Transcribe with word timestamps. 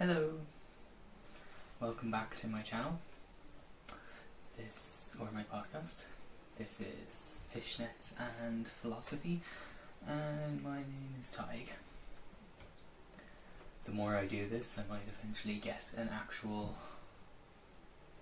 Hello, 0.00 0.32
welcome 1.78 2.10
back 2.10 2.34
to 2.38 2.48
my 2.48 2.62
channel. 2.62 2.98
This, 4.58 5.10
or 5.20 5.28
my 5.32 5.44
podcast. 5.44 6.06
This 6.58 6.80
is 6.80 7.38
Fishnets 7.54 8.12
and 8.44 8.66
Philosophy, 8.66 9.40
and 10.04 10.64
my 10.64 10.78
name 10.78 11.14
is 11.22 11.30
Tig. 11.30 11.70
The 13.84 13.92
more 13.92 14.16
I 14.16 14.26
do 14.26 14.48
this, 14.48 14.76
I 14.76 14.92
might 14.92 15.02
eventually 15.22 15.54
get 15.54 15.84
an 15.96 16.10
actual 16.12 16.74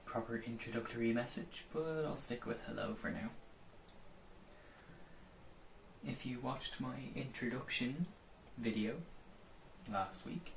proper 0.05 0.45
introductory 0.47 1.15
message, 1.15 1.65
but 1.73 2.05
I'll 2.05 2.19
stick 2.19 2.45
with 2.45 2.59
hello 2.67 2.95
for 3.01 3.11
now. 3.11 3.31
If 6.07 6.27
you 6.27 6.39
watched 6.39 6.83
my 6.83 6.97
introduction 7.17 8.05
video 8.59 8.97
last 9.91 10.27
week, 10.27 10.53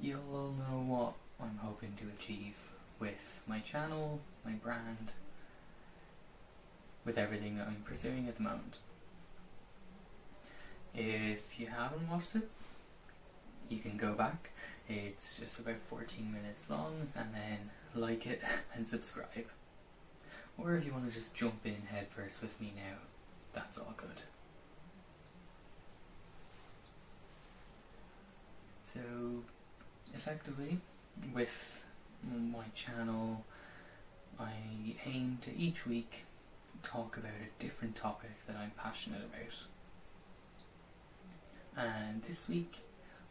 you'll 0.00 0.54
know 0.58 0.84
what 0.86 1.14
I'm 1.40 1.58
hoping 1.58 1.94
to 2.00 2.04
achieve 2.18 2.68
with 2.98 3.40
my 3.46 3.60
channel, 3.60 4.20
my 4.44 4.52
brand, 4.52 5.12
with 7.04 7.18
everything 7.18 7.56
that 7.58 7.68
I'm 7.68 7.82
pursuing 7.84 8.28
at 8.28 8.36
the 8.36 8.42
moment. 8.42 8.76
If 10.94 11.60
you 11.60 11.66
haven't 11.66 12.08
watched 12.10 12.36
it, 12.36 12.48
you 13.68 13.78
can 13.78 13.96
go 13.96 14.12
back. 14.12 14.50
It's 14.88 15.36
just 15.38 15.58
about 15.58 15.80
14 15.88 16.32
minutes 16.32 16.70
long, 16.70 17.08
and 17.14 17.28
then 17.34 17.70
like 17.94 18.26
it 18.26 18.42
and 18.74 18.88
subscribe. 18.88 19.46
Or 20.58 20.76
if 20.76 20.84
you 20.84 20.92
want 20.92 21.08
to 21.08 21.14
just 21.14 21.34
jump 21.34 21.60
in 21.64 21.82
headfirst 21.90 22.40
with 22.40 22.60
me 22.60 22.72
now, 22.74 22.96
that's 23.54 23.78
all 23.78 23.94
good. 23.96 24.22
So, 28.84 29.00
effectively, 30.14 30.78
with 31.34 31.84
my 32.24 32.64
channel, 32.74 33.44
I 34.38 34.52
aim 35.04 35.38
to 35.42 35.56
each 35.56 35.86
week 35.86 36.24
talk 36.82 37.16
about 37.16 37.32
a 37.32 37.62
different 37.62 37.96
topic 37.96 38.30
that 38.46 38.56
I'm 38.56 38.72
passionate 38.76 39.22
about. 39.22 39.54
And 41.76 42.22
this 42.22 42.48
week, 42.48 42.78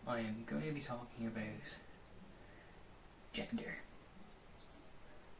I 0.07 0.19
am 0.19 0.43
going 0.45 0.63
to 0.63 0.71
be 0.71 0.81
talking 0.81 1.27
about 1.27 1.43
gender. 3.33 3.77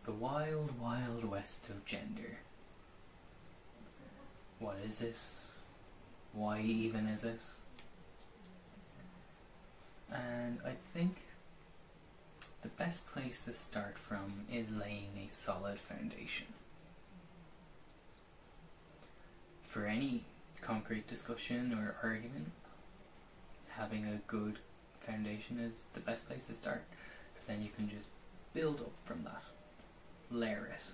The 0.06 0.12
wild, 0.12 0.80
wild 0.80 1.26
west 1.26 1.70
of 1.70 1.86
gender. 1.86 2.40
What 4.60 4.78
is 4.88 5.00
this? 5.00 5.52
Why 6.34 6.62
even 6.62 7.08
is 7.08 7.24
it? 7.24 7.42
And 10.14 10.60
I 10.66 10.74
think 10.94 11.18
the 12.66 12.84
best 12.84 13.06
place 13.14 13.46
to 13.46 13.54
start 13.54 13.96
from 13.96 14.42
is 14.52 14.66
laying 14.72 15.12
a 15.24 15.32
solid 15.32 15.80
foundation. 15.80 16.48
For 19.62 19.86
any 19.86 20.24
concrete 20.62 21.08
discussion 21.08 21.74
or 21.74 21.96
argument, 22.02 22.52
having 23.70 24.06
a 24.06 24.20
good 24.26 24.58
foundation 25.00 25.60
is 25.60 25.84
the 25.94 26.00
best 26.00 26.28
place 26.28 26.48
to 26.48 26.56
start 26.56 26.82
because 27.32 27.46
then 27.46 27.62
you 27.62 27.70
can 27.76 27.88
just 27.88 28.08
build 28.56 28.80
up 28.80 28.94
from 29.04 29.24
that, 29.26 29.44
layer 30.32 30.68
it. 30.74 30.86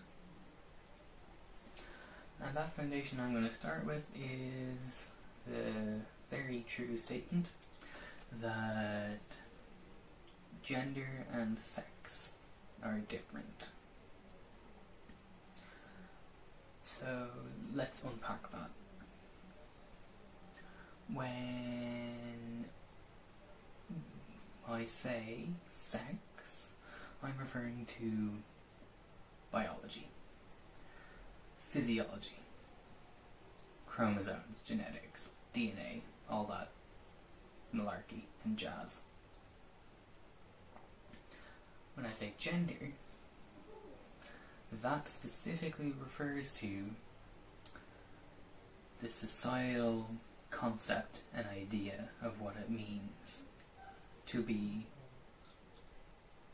And 2.43 2.53
that 2.57 2.75
foundation 2.75 3.21
I'm 3.21 3.31
going 3.31 3.47
to 3.47 3.53
start 3.53 3.85
with 3.85 4.09
is 4.13 5.07
the 5.47 6.01
very 6.29 6.65
true 6.67 6.97
statement 6.97 7.47
that 8.41 9.19
gender 10.61 11.25
and 11.31 11.59
sex 11.59 12.33
are 12.83 12.99
different. 13.07 13.69
So 16.83 17.27
let's 17.73 18.03
unpack 18.03 18.51
that. 18.51 18.69
When 21.13 22.65
I 24.69 24.85
say 24.85 25.45
sex, 25.71 26.69
I'm 27.23 27.33
referring 27.39 27.85
to 27.99 28.31
biology, 29.51 30.07
physiology, 31.69 32.39
chromosomes, 33.87 34.61
genetics, 34.65 35.33
DNA, 35.53 36.01
all 36.29 36.45
that 36.45 36.69
malarkey 37.75 38.23
and 38.45 38.57
jazz. 38.57 39.01
When 41.95 42.05
I 42.05 42.11
say 42.11 42.33
gender, 42.37 42.93
that 44.81 45.09
specifically 45.09 45.93
refers 45.99 46.53
to 46.53 46.91
the 49.01 49.09
societal 49.09 50.07
concept 50.49 51.23
and 51.35 51.45
idea 51.47 52.09
of 52.21 52.39
what 52.39 52.55
it 52.55 52.69
means 52.69 53.43
to 54.27 54.41
be 54.41 54.85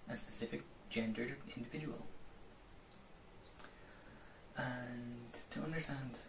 a 0.10 0.16
specific 0.16 0.64
gendered 0.90 1.36
individual. 1.56 2.06
And 4.56 5.28
to 5.52 5.62
understand 5.62 6.20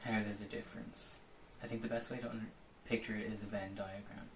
how 0.00 0.22
there's 0.24 0.40
a 0.40 0.44
difference, 0.44 1.16
I 1.62 1.66
think 1.66 1.82
the 1.82 1.88
best 1.88 2.10
way 2.10 2.18
to 2.18 2.30
picture 2.84 3.14
it 3.14 3.32
is 3.32 3.42
a 3.42 3.46
Venn 3.46 3.74
diagram. 3.76 4.28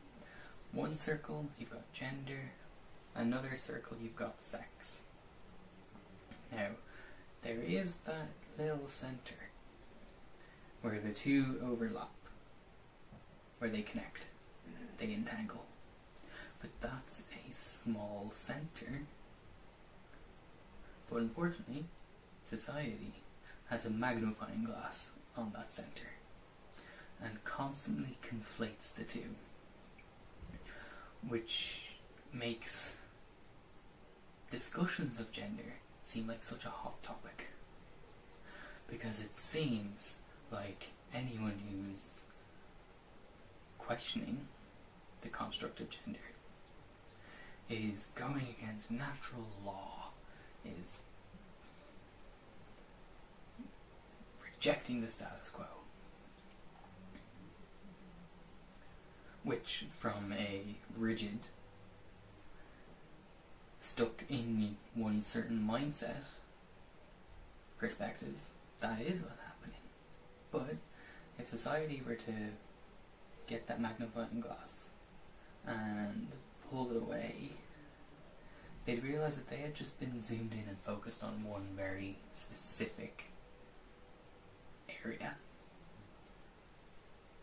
One 0.73 0.97
circle, 0.97 1.47
you've 1.59 1.71
got 1.71 1.93
gender, 1.93 2.51
another 3.17 3.57
circle, 3.57 3.97
you've 4.03 4.17
got 4.17 4.43
sex. 4.43 5.03
Now, 6.53 6.69
there 7.43 7.61
is 7.61 7.97
that 8.07 8.29
little 8.59 8.87
center 8.87 9.35
where 10.83 11.01
the 11.01 11.13
two 11.13 11.61
overlap, 11.65 12.11
where 13.59 13.71
they 13.71 13.83
connect, 13.83 14.29
they 14.99 15.13
entangle. 15.13 15.65
But 16.61 16.71
that's 16.81 17.25
a 17.33 17.53
small 17.55 18.31
center. 18.33 19.03
But 21.11 21.17
unfortunately, 21.21 21.85
society 22.49 23.15
has 23.69 23.85
a 23.85 23.91
magnifying 23.91 24.65
glass 24.65 25.11
on 25.37 25.53
that 25.55 25.73
center 25.73 26.09
and 27.23 27.43
constantly 27.45 28.19
conflates 28.23 28.95
the 28.95 29.05
two, 29.05 29.35
which 31.27 31.83
makes 32.33 32.97
discussions 34.57 35.21
of 35.21 35.31
gender 35.31 35.75
seem 36.05 36.27
like 36.27 36.43
such 36.43 36.65
a 36.65 36.71
hot 36.71 37.03
topic. 37.03 37.49
Because 38.89 39.21
it 39.21 39.37
seems 39.37 40.21
like 40.51 40.93
anyone 41.15 41.61
who's 41.69 42.21
questioning 43.77 44.49
the 45.21 45.29
construct 45.29 45.79
of 45.81 45.91
gender 45.91 46.19
is 47.69 48.09
going 48.15 48.47
against 48.59 48.91
natural 48.91 49.45
law, 49.63 50.13
is 50.65 51.01
rejecting 54.43 55.03
the 55.03 55.09
status 55.11 55.51
quo. 55.51 55.67
Which, 59.43 59.85
from 59.99 60.33
a 60.33 60.63
rigid, 60.97 61.41
stuck 63.87 64.25
in 64.29 64.77
one 64.95 65.23
certain 65.23 65.67
mindset 65.69 66.41
perspective, 67.79 68.35
that 68.81 69.01
is 69.01 69.21
what's 69.21 69.41
happening. 69.41 69.81
But 70.51 70.77
if 71.39 71.49
society 71.49 72.03
were 72.07 72.17
to 72.17 72.33
get 73.47 73.69
that 73.69 73.81
magnifying 73.81 74.41
glass 74.41 74.87
and 75.65 76.27
pull 76.69 76.91
it 76.91 76.97
away, 76.97 77.51
they'd 78.85 79.05
realize 79.05 79.37
that 79.37 79.49
they 79.49 79.59
had 79.59 79.75
just 79.75 80.01
been 80.01 80.21
zoomed 80.21 80.53
in 80.53 80.69
and 80.69 80.79
focused 80.85 81.23
on 81.23 81.45
one 81.45 81.69
very 81.77 82.17
specific 82.35 83.27
area. 85.05 85.37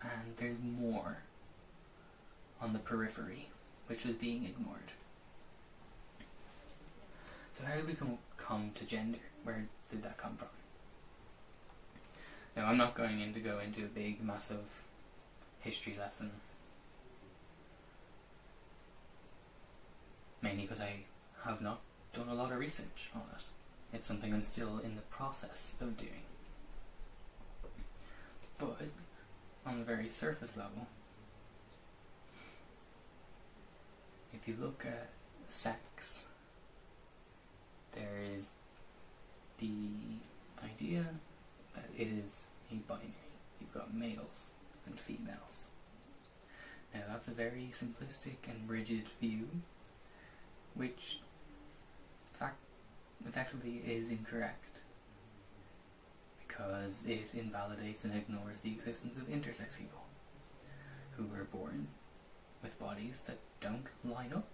And 0.01 0.36
there's 0.36 0.57
more 0.62 1.19
on 2.60 2.74
the 2.74 2.80
periphery, 2.80 3.48
which 3.88 4.04
was 4.04 4.16
being 4.16 4.44
ignored. 4.44 4.92
So 7.58 7.66
how 7.66 7.76
did 7.76 7.88
we 7.88 7.94
come, 7.94 8.18
come 8.38 8.72
to 8.76 8.86
gender? 8.86 9.20
Where 9.44 9.66
did 9.92 10.04
that 10.04 10.18
come 10.18 10.36
from? 10.38 10.48
Now 12.56 12.68
I'm 12.68 12.78
not 12.78 12.96
going 12.96 13.20
in 13.20 13.34
to 13.34 13.40
go 13.40 13.60
into 13.60 13.84
a 13.84 13.88
big, 13.88 14.24
massive 14.24 14.66
history 15.60 15.96
lesson. 15.98 16.32
Mainly 20.42 20.64
because 20.64 20.82
I 20.82 21.06
have 21.46 21.62
not 21.62 21.80
done 22.14 22.30
a 22.30 22.34
lot 22.34 22.52
of 22.52 22.60
research 22.60 23.10
on 23.16 23.22
it. 23.36 23.44
It's 23.94 24.08
something 24.08 24.34
I'm 24.34 24.42
still 24.42 24.80
in 24.84 24.96
the 24.96 25.02
process 25.04 25.78
of 25.80 25.98
doing. 25.98 26.24
But 28.58 28.78
on 29.66 29.80
the 29.80 29.86
very 29.86 30.10
surface 30.10 30.58
level, 30.58 30.88
if 34.34 34.48
you 34.48 34.56
look 34.60 34.86
at 34.86 35.10
sex, 35.50 36.26
there 37.94 38.19
is 38.36 38.50
the 39.60 39.69
idea 40.63 41.06
that 41.75 41.86
it 41.98 42.07
is 42.07 42.48
a 42.72 42.75
binary. 42.75 43.13
You've 43.60 43.74
got 43.74 43.94
males 43.94 44.51
and 44.86 45.00
females. 45.00 45.69
Now 46.94 47.01
that's 47.07 47.28
a 47.28 47.31
very 47.31 47.69
simplistic 47.72 48.48
and 48.48 48.69
rigid 48.69 49.06
view, 49.19 49.48
which 50.75 51.19
fact 52.40 52.57
effectively 53.28 53.81
is 53.86 54.10
incorrect 54.10 54.80
because 56.48 57.06
it 57.07 57.34
invalidates 57.36 58.04
and 58.04 58.16
ignores 58.16 58.62
the 58.62 58.72
existence 58.72 59.18
of 59.18 59.28
intersex 59.28 59.75
people 59.78 60.04
who 61.18 61.25
were 61.25 61.46
born 61.46 61.88
with 62.62 62.80
bodies 62.80 63.24
that 63.28 63.38
don't 63.60 63.88
line 64.04 64.34
up 64.34 64.50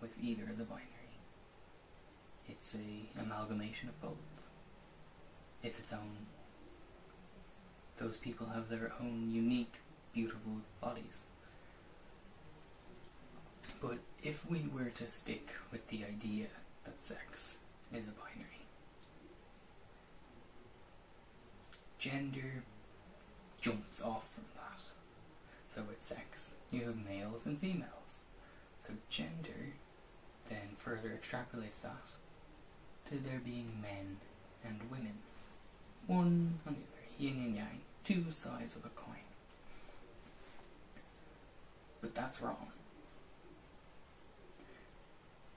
with 0.00 0.10
either 0.22 0.44
of 0.44 0.58
the 0.58 0.64
binary. 0.64 0.93
It's 2.48 2.74
a 2.74 3.20
amalgamation 3.20 3.88
of 3.88 4.00
both. 4.00 4.42
It's 5.62 5.78
its 5.78 5.92
own. 5.92 6.26
Those 7.96 8.16
people 8.16 8.48
have 8.48 8.68
their 8.68 8.92
own 9.00 9.30
unique, 9.32 9.74
beautiful 10.12 10.60
bodies. 10.80 11.22
But 13.80 13.98
if 14.22 14.48
we 14.48 14.66
were 14.74 14.90
to 14.90 15.08
stick 15.08 15.50
with 15.72 15.88
the 15.88 16.04
idea 16.04 16.46
that 16.84 17.00
sex 17.00 17.58
is 17.92 18.04
a 18.04 18.10
binary, 18.10 18.66
gender 21.98 22.64
jumps 23.60 24.02
off 24.02 24.28
from 24.34 24.44
that. 24.54 24.80
So 25.74 25.82
with 25.88 26.04
sex, 26.04 26.52
you 26.70 26.84
have 26.84 26.96
males 27.04 27.46
and 27.46 27.58
females. 27.58 28.22
So 28.86 28.92
gender 29.08 29.72
then 30.48 30.76
further 30.76 31.18
extrapolates 31.18 31.80
that 31.82 32.04
to 33.06 33.16
there 33.16 33.40
being 33.44 33.82
men 33.82 34.16
and 34.64 34.80
women. 34.90 35.18
One 36.06 36.58
on 36.66 36.74
the 36.74 36.80
other, 36.80 37.06
yin 37.18 37.44
and 37.44 37.56
yang, 37.56 37.80
two 38.04 38.30
sides 38.30 38.76
of 38.76 38.84
a 38.84 38.88
coin. 38.90 39.16
But 42.00 42.14
that's 42.14 42.40
wrong. 42.40 42.68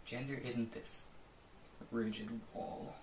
Gender 0.05 0.39
isn't 0.45 0.71
this 0.71 1.05
rigid 1.91 2.29
wall. 2.53 2.95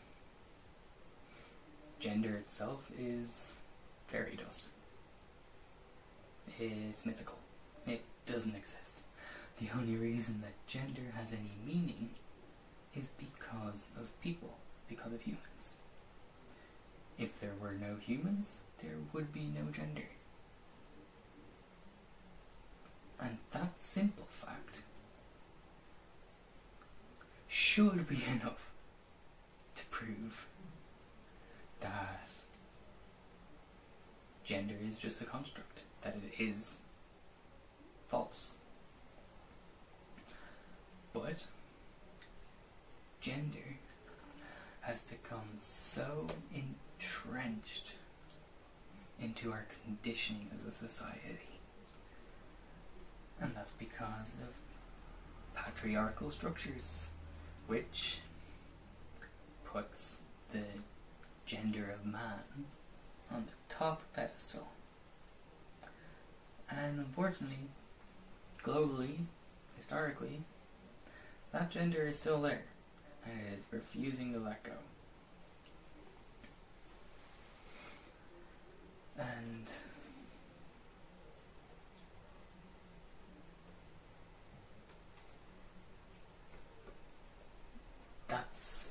Gender 2.01 2.35
itself 2.37 2.91
is 2.99 3.53
fairy 4.09 4.37
dust. 4.43 4.69
It's 6.59 7.07
mythical. 7.07 7.39
It 7.87 8.03
doesn't 8.27 8.55
exist. 8.55 8.99
The 9.61 9.69
only 9.77 9.97
reason 9.97 10.43
that 10.43 10.67
gender 10.67 11.13
has 11.17 11.33
any 11.33 11.53
meaning 11.67 12.11
is 12.97 13.09
because 13.19 13.89
of 13.99 14.21
people, 14.21 14.57
because 14.89 15.13
of 15.13 15.23
humans. 15.23 15.77
If 17.19 17.41
there 17.41 17.55
were 17.61 17.73
no 17.73 17.97
humans, 17.97 18.65
there 18.83 18.97
would 19.13 19.33
be 19.33 19.45
no 19.45 19.71
gender. 19.71 20.09
And 23.21 23.39
that 23.53 23.81
simple 23.81 24.27
fact 24.29 24.83
should 27.47 28.09
be 28.09 28.23
enough 28.31 28.71
to 29.77 29.85
prove 29.87 30.47
that 31.81 32.31
gender 34.45 34.75
is 34.87 34.99
just 34.99 35.21
a 35.21 35.25
construct, 35.25 35.83
that 36.03 36.17
it 36.17 36.43
is 36.43 36.77
false. 38.09 38.57
But 41.13 41.45
gender 43.25 43.79
has 44.83 45.01
become 45.01 45.49
so 45.59 46.27
entrenched 46.55 47.93
into 49.19 49.51
our 49.51 49.67
conditioning 49.83 50.51
as 50.55 50.69
a 50.69 50.89
society. 50.89 51.59
And 53.41 53.53
that's 53.57 53.73
because 53.73 54.35
of 54.43 54.59
patriarchal 55.55 56.31
structures, 56.31 57.09
which 57.67 58.19
puts 59.65 60.19
the 60.53 60.65
gender 61.47 61.91
of 61.99 62.05
man 62.05 62.67
on 63.33 63.47
the 63.47 63.75
top 63.75 64.03
pedestal. 64.15 64.69
And 66.69 66.99
unfortunately, 66.99 67.71
globally, 68.63 69.21
historically, 69.79 70.43
that 71.53 71.71
gender 71.71 72.07
is 72.07 72.19
still 72.19 72.43
there 72.43 72.65
and 73.27 73.41
it 73.41 73.59
is 73.59 73.65
refusing 73.71 74.33
to 74.33 74.39
let 74.39 74.63
go. 74.63 74.73
And 79.17 79.69
that's 88.27 88.89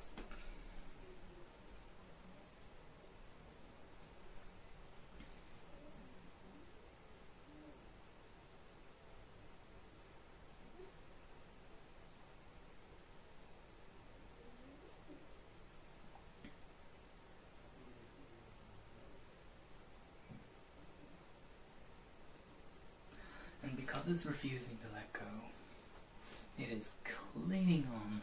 Refusing 24.25 24.77
to 24.77 24.95
let 24.95 25.11
go, 25.11 25.19
it 26.57 26.69
is 26.71 26.93
clinging 27.03 27.85
on 27.93 28.21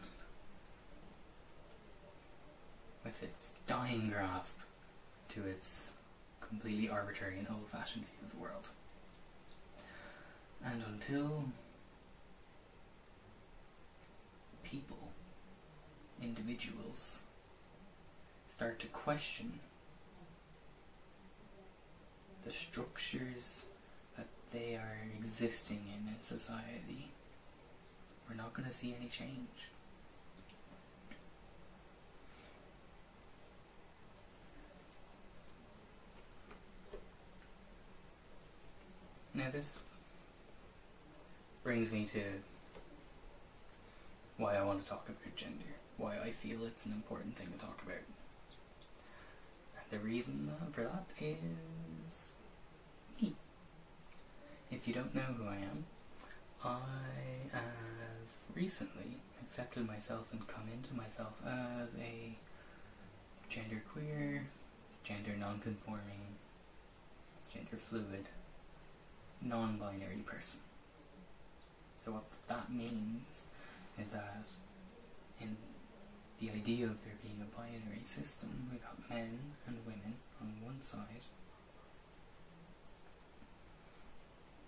with 3.05 3.21
its 3.21 3.51
dying 3.67 4.09
grasp 4.09 4.59
to 5.29 5.45
its 5.45 5.91
completely 6.39 6.89
arbitrary 6.89 7.37
and 7.37 7.47
old 7.49 7.67
fashioned 7.71 8.05
view 8.05 8.25
of 8.25 8.31
the 8.31 8.37
world. 8.37 8.67
And 10.65 10.81
until 10.91 11.45
people, 14.63 15.09
individuals, 16.21 17.21
start 18.47 18.79
to 18.79 18.87
question 18.87 19.59
the 22.43 22.51
structures 22.51 23.67
they 24.51 24.75
are 24.75 24.97
existing 25.17 25.83
in 25.93 26.21
society, 26.21 27.11
we're 28.27 28.35
not 28.35 28.53
going 28.53 28.67
to 28.67 28.73
see 28.73 28.95
any 28.99 29.09
change. 29.09 29.69
Now, 39.33 39.49
this 39.51 39.77
brings 41.63 41.91
me 41.91 42.05
to 42.13 42.21
why 44.37 44.55
I 44.55 44.63
want 44.63 44.83
to 44.83 44.89
talk 44.89 45.07
about 45.07 45.35
gender, 45.35 45.75
why 45.97 46.17
I 46.19 46.31
feel 46.31 46.65
it's 46.65 46.85
an 46.85 46.91
important 46.91 47.37
thing 47.37 47.47
to 47.47 47.57
talk 47.57 47.81
about. 47.83 48.03
And 49.77 49.85
the 49.89 49.99
reason 50.05 50.51
for 50.73 50.81
that 50.81 51.05
is 51.19 52.33
me. 53.21 53.35
If 54.71 54.87
you 54.87 54.93
don't 54.93 55.13
know 55.13 55.21
who 55.21 55.47
I 55.47 55.57
am, 55.57 55.85
I 56.63 56.79
have 57.51 58.55
recently 58.55 59.17
accepted 59.41 59.85
myself 59.85 60.27
and 60.31 60.47
come 60.47 60.63
into 60.73 60.93
myself 60.95 61.33
as 61.45 61.89
a 61.99 62.37
genderqueer, 63.51 64.43
gender 65.03 65.35
non-conforming, 65.37 66.37
gender 67.53 67.75
fluid, 67.75 68.29
non-binary 69.41 70.23
person. 70.25 70.61
So 72.05 72.13
what 72.13 72.23
that 72.47 72.71
means 72.71 73.45
is 73.99 74.11
that 74.11 74.45
in 75.41 75.57
the 76.39 76.49
idea 76.49 76.85
of 76.85 77.03
there 77.03 77.17
being 77.21 77.41
a 77.41 77.57
binary 77.57 78.05
system, 78.05 78.69
we've 78.71 78.81
got 78.81 78.97
men 79.09 79.37
and 79.67 79.77
women 79.85 80.15
on 80.39 80.47
one 80.63 80.81
side. 80.81 81.25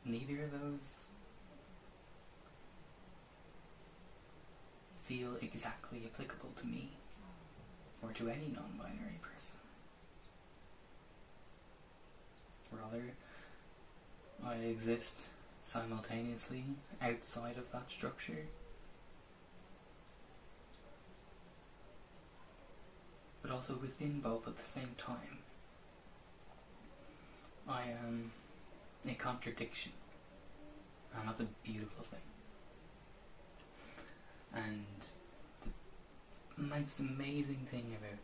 neither 0.06 0.44
of 0.44 0.52
those 0.52 1.06
feel 5.04 5.36
exactly 5.42 6.04
applicable 6.14 6.52
to 6.60 6.66
me 6.66 6.90
or 8.02 8.12
to 8.12 8.30
any 8.30 8.52
non 8.54 8.74
binary 8.78 9.20
person. 9.22 9.60
Rather, 12.72 13.14
I 14.46 14.56
exist 14.56 15.30
simultaneously 15.64 16.64
outside 17.02 17.58
of 17.58 17.72
that 17.72 17.90
structure. 17.90 18.46
But 23.42 23.52
also 23.52 23.78
within 23.82 24.22
both 24.22 24.48
at 24.48 24.58
the 24.58 24.64
same 24.64 24.96
time. 24.98 25.40
I 27.68 27.84
am 27.84 28.32
a 29.12 29.14
contradiction, 29.16 29.92
and 31.18 31.28
that's 31.28 31.40
a 31.42 31.48
beautiful 31.64 32.04
thing. 32.04 32.20
And 34.56 34.86
the 36.58 36.64
most 36.64 37.00
amazing 37.00 37.68
thing 37.72 37.96
about 37.98 38.20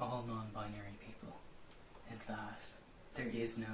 all 0.00 0.24
non-binary 0.26 0.96
people 1.04 1.36
is 2.12 2.24
that 2.24 2.64
there 3.14 3.28
is 3.28 3.58
no 3.58 3.66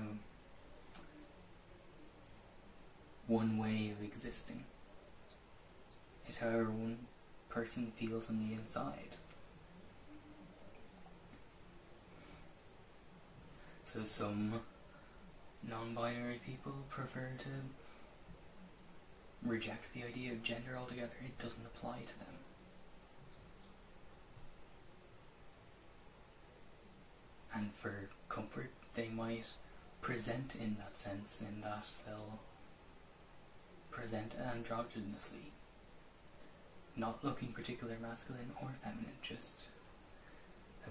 one 3.26 3.58
way 3.58 3.92
of 3.96 4.04
existing. 4.04 4.64
It's 6.26 6.38
however 6.38 6.64
one 6.64 7.06
person 7.48 7.92
feels 7.96 8.28
on 8.28 8.38
the 8.46 8.54
inside. 8.54 9.16
So 13.84 14.04
some 14.04 14.60
non-binary 15.68 16.40
people 16.44 16.73
prefer 16.88 17.30
to 17.38 17.49
reject 19.49 19.92
the 19.92 20.04
idea 20.04 20.33
of 20.33 20.42
gender 20.42 20.76
altogether. 20.78 21.12
It 21.25 21.38
doesn't 21.38 21.66
apply 21.66 22.00
to 22.06 22.18
them. 22.18 22.35
And 27.54 27.73
for 27.75 28.09
comfort, 28.28 28.71
they 28.94 29.09
might 29.09 29.47
present 30.00 30.54
in 30.56 30.76
that 30.78 30.99
sense, 30.99 31.40
in 31.40 31.61
that 31.61 31.87
they'll 32.04 32.40
present 33.90 34.35
androgynously, 34.37 35.52
not 36.97 37.25
looking 37.25 37.52
particular 37.52 37.97
masculine 38.02 38.50
or 38.61 38.75
feminine, 38.83 39.18
just 39.23 39.62
a 40.87 40.90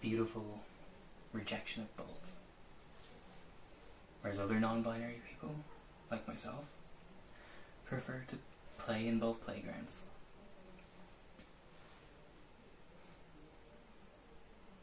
beautiful 0.00 0.60
rejection 1.32 1.82
of 1.82 1.96
both. 1.96 2.36
Whereas 4.24 4.38
other 4.38 4.58
non 4.58 4.80
binary 4.80 5.20
people, 5.28 5.54
like 6.10 6.26
myself, 6.26 6.64
prefer 7.84 8.22
to 8.28 8.36
play 8.78 9.06
in 9.06 9.18
both 9.18 9.44
playgrounds. 9.44 10.04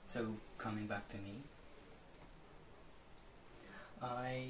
So, 0.09 0.35
coming 0.59 0.85
back 0.85 1.09
to 1.09 1.17
me, 1.17 1.41
I 3.99 4.45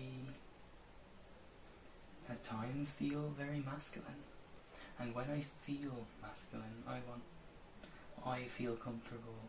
at 2.29 2.43
times 2.43 2.91
feel 2.91 3.33
very 3.39 3.63
masculine. 3.65 4.25
And 5.00 5.15
when 5.15 5.27
I 5.31 5.45
feel 5.62 6.05
masculine, 6.21 6.83
I 6.86 7.00
want, 7.07 7.24
I 8.25 8.50
feel 8.50 8.75
comfortable 8.75 9.39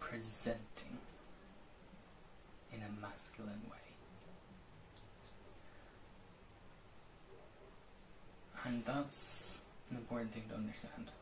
presenting 0.00 0.96
in 2.72 2.80
a 2.80 3.02
masculine 3.02 3.60
way. 3.70 3.85
And 8.66 8.84
that's 8.84 9.62
an 9.90 9.96
important 9.96 10.32
thing 10.34 10.42
to 10.48 10.56
understand. 10.56 11.12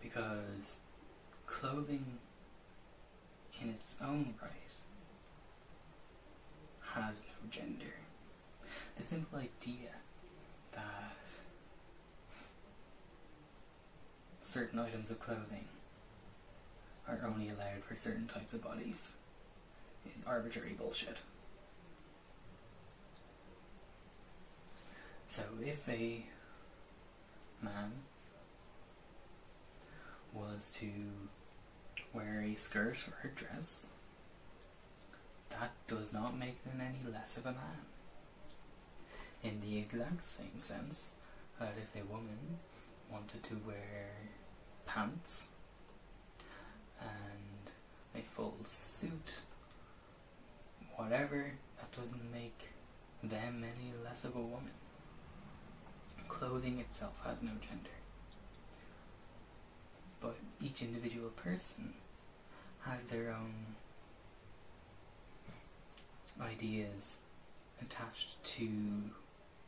Because 0.00 0.76
clothing 1.46 2.18
in 3.60 3.70
its 3.70 3.96
own 4.00 4.34
right 4.40 4.50
has 6.94 7.22
no 7.22 7.50
gender. 7.50 7.94
The 8.96 9.02
simple 9.02 9.40
idea 9.40 9.90
that 10.72 11.16
certain 14.42 14.78
items 14.78 15.10
of 15.10 15.18
clothing 15.18 15.66
are 17.08 17.20
only 17.26 17.48
allowed 17.48 17.82
for 17.86 17.96
certain 17.96 18.28
types 18.28 18.54
of 18.54 18.62
bodies 18.62 19.12
is 20.06 20.22
arbitrary 20.24 20.74
bullshit. 20.78 21.16
So 25.34 25.42
if 25.66 25.88
a 25.88 26.24
man 27.60 27.90
was 30.32 30.70
to 30.78 30.88
wear 32.12 32.40
a 32.40 32.54
skirt 32.54 32.98
or 33.08 33.28
a 33.28 33.34
dress, 33.34 33.88
that 35.50 35.72
does 35.88 36.12
not 36.12 36.38
make 36.38 36.62
them 36.62 36.80
any 36.80 37.12
less 37.12 37.36
of 37.36 37.46
a 37.46 37.50
man. 37.50 37.82
In 39.42 39.60
the 39.60 39.76
exact 39.78 40.22
same 40.22 40.60
sense 40.60 41.16
that 41.58 41.74
if 41.82 42.00
a 42.00 42.06
woman 42.06 42.60
wanted 43.10 43.42
to 43.42 43.60
wear 43.66 44.10
pants 44.86 45.48
and 47.00 47.72
a 48.14 48.24
full 48.24 48.58
suit, 48.62 49.40
whatever, 50.94 51.54
that 51.78 51.90
doesn't 51.90 52.32
make 52.32 52.68
them 53.20 53.64
any 53.64 53.92
less 54.04 54.22
of 54.22 54.36
a 54.36 54.40
woman 54.40 54.70
clothing 56.38 56.80
itself 56.80 57.14
has 57.24 57.42
no 57.42 57.52
gender. 57.68 57.96
But 60.20 60.36
each 60.60 60.82
individual 60.82 61.30
person 61.30 61.94
has 62.80 63.02
their 63.04 63.30
own 63.30 63.76
ideas 66.40 67.18
attached 67.80 68.42
to 68.42 68.68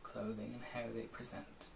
clothing 0.03 0.53
and 0.55 0.63
how 0.73 0.89
they 0.93 1.03
present. 1.03 1.67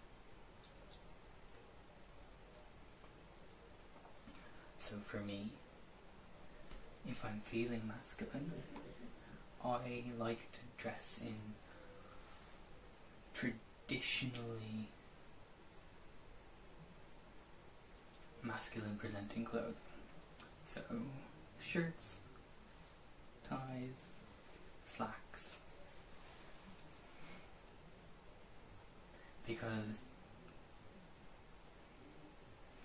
So 4.78 4.96
for 5.06 5.18
me, 5.18 5.52
if 7.08 7.24
I'm 7.24 7.40
feeling 7.42 7.82
masculine, 7.86 8.52
I 9.64 10.04
like 10.18 10.52
to 10.52 10.58
dress 10.76 11.20
in 11.24 11.36
traditionally 13.86 14.88
masculine 18.42 18.96
presenting 18.98 19.44
clothing. 19.44 19.74
So, 20.64 20.80
shirts, 21.64 22.20
ties, 23.48 24.10
slacks. 24.84 25.58
Because 29.46 30.02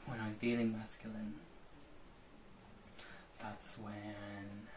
when 0.06 0.20
I'm 0.20 0.36
feeling 0.36 0.72
masculine, 0.72 1.36
that's 3.40 3.78
when 3.78 4.68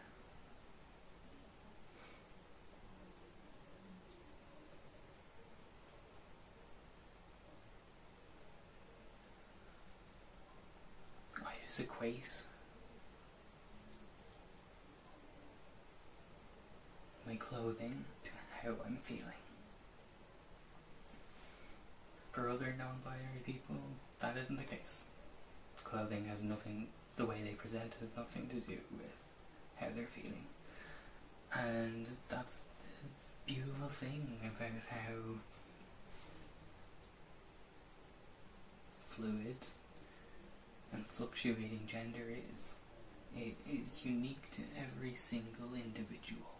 Is 11.71 11.79
equate 11.79 12.27
my 17.25 17.35
clothing 17.35 18.03
to 18.25 18.31
how 18.61 18.75
I'm 18.85 18.97
feeling. 18.97 19.23
For 22.33 22.49
other 22.49 22.75
non 22.77 22.99
binary 23.05 23.39
people, 23.45 23.77
that 24.19 24.35
isn't 24.35 24.57
the 24.57 24.63
case. 24.63 25.03
Clothing 25.85 26.25
has 26.25 26.43
nothing, 26.43 26.87
the 27.15 27.25
way 27.25 27.37
they 27.41 27.53
present 27.53 27.95
has 28.01 28.09
nothing 28.17 28.49
to 28.49 28.55
do 28.55 28.77
with 28.91 29.15
how 29.77 29.87
they're 29.95 30.07
feeling. 30.07 30.47
And 31.53 32.05
that's 32.27 32.63
the 32.81 33.53
beautiful 33.53 33.87
thing 33.87 34.39
about 34.43 34.89
how 34.89 35.39
fluid 39.07 39.55
and 40.93 41.05
fluctuating 41.07 41.87
gender 41.87 42.25
is. 42.29 42.75
It 43.35 43.55
is 43.69 44.03
unique 44.03 44.51
to 44.51 44.61
every 44.75 45.15
single 45.15 45.73
individual, 45.73 46.59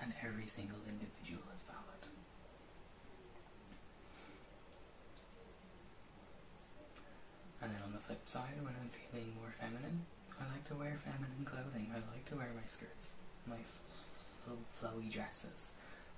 and 0.00 0.12
every 0.22 0.46
single 0.46 0.78
individual 0.86 1.42
is 1.52 1.62
valid. 1.62 2.12
And 7.60 7.74
then 7.74 7.82
on 7.82 7.92
the 7.92 7.98
flip 7.98 8.22
side, 8.28 8.62
when 8.62 8.74
I'm 8.78 8.90
feeling 9.10 9.34
more 9.40 9.52
feminine, 9.58 10.06
I 10.38 10.44
like 10.52 10.68
to 10.68 10.74
wear 10.74 10.98
feminine 11.02 11.44
clothing. 11.44 11.90
I 11.90 11.98
like 12.14 12.28
to 12.30 12.36
wear 12.36 12.50
my 12.54 12.66
skirts, 12.68 13.12
my 13.46 13.56
f- 13.56 14.52
flowy 14.78 15.10
dresses, 15.10 15.70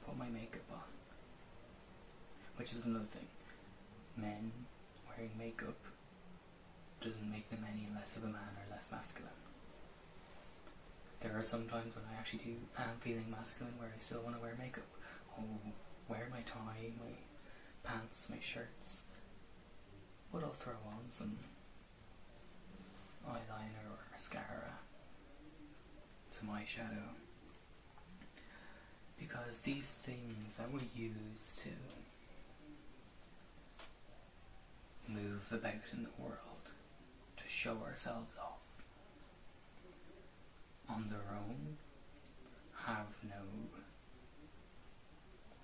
put 0.05 0.19
my 0.19 0.29
makeup 0.29 0.69
on. 0.71 0.89
Which 2.57 2.73
is 2.73 2.85
another 2.85 3.07
thing. 3.15 3.29
Men 4.17 4.53
wearing 5.09 5.31
makeup 5.39 5.79
doesn't 7.01 7.31
make 7.31 7.49
them 7.51 7.65
any 7.71 7.89
less 7.95 8.17
of 8.17 8.25
a 8.25 8.27
man 8.27 8.57
or 8.57 8.67
less 8.71 8.89
masculine. 8.91 9.31
There 11.21 11.37
are 11.37 11.43
some 11.43 11.67
times 11.67 11.95
when 11.95 12.05
I 12.05 12.19
actually 12.19 12.41
do 12.41 12.55
am 12.79 12.97
feeling 13.01 13.27
masculine 13.31 13.75
where 13.79 13.91
I 13.95 13.99
still 13.99 14.21
want 14.21 14.37
to 14.37 14.43
wear 14.43 14.55
makeup. 14.59 14.87
I'll 15.37 15.45
wear 16.09 16.29
my 16.31 16.41
tie, 16.47 16.93
my 16.99 17.13
pants, 17.83 18.29
my 18.31 18.39
shirts. 18.41 19.03
But 20.33 20.45
I'll 20.45 20.51
throw 20.51 20.75
on 20.87 21.09
some 21.09 21.39
eyeliner 23.27 23.91
or 23.91 23.99
mascara, 24.13 24.79
some 26.31 26.49
eyeshadow. 26.49 27.15
Because 29.19 29.61
these 29.61 29.93
things 30.03 30.57
that 30.57 30.71
we 30.73 30.81
use 30.95 31.61
to 31.63 31.71
move 35.11 35.47
about 35.51 35.73
in 35.93 36.05
the 36.05 36.11
world, 36.19 36.48
show 37.49 37.79
ourselves 37.87 38.35
off, 38.41 38.61
on 40.89 41.07
their 41.09 41.25
own, 41.33 41.77
have 42.87 43.17
no 43.25 43.71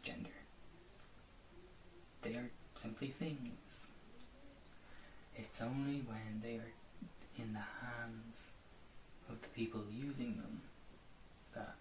gender. 0.02 0.30
They 2.22 2.34
are 2.34 2.50
simply 2.74 3.08
things. 3.08 3.88
It's 5.36 5.60
only 5.60 6.02
when 6.06 6.40
they 6.42 6.56
are 6.56 6.72
in 7.36 7.52
the 7.52 7.86
hands 7.86 8.50
of 9.28 9.40
the 9.42 9.48
people 9.48 9.82
using 9.92 10.36
them 10.36 10.62
that 11.54 11.74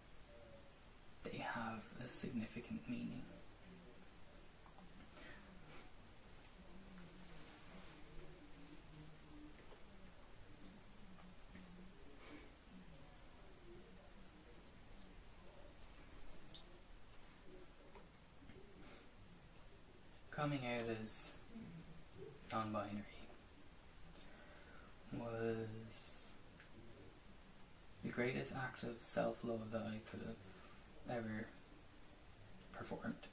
they 1.24 1.38
have 1.38 1.82
a 2.04 2.08
significant 2.08 2.82
meaning. 2.88 3.24
Coming 20.44 20.66
out 20.66 20.90
as 21.02 21.36
non 22.52 22.74
binary 22.74 23.00
was 25.14 26.28
the 28.04 28.10
greatest 28.10 28.52
act 28.54 28.84
of 28.84 28.98
self 29.00 29.38
love 29.46 29.72
that 29.72 29.84
I 29.84 30.02
could 30.12 30.20
have 30.28 31.18
ever 31.18 31.46
performed. 32.74 33.26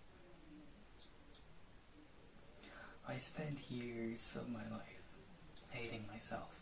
I 3.09 3.17
spent 3.17 3.69
years 3.69 4.37
of 4.41 4.49
my 4.49 4.63
life 4.71 5.03
hating 5.71 6.05
myself 6.13 6.61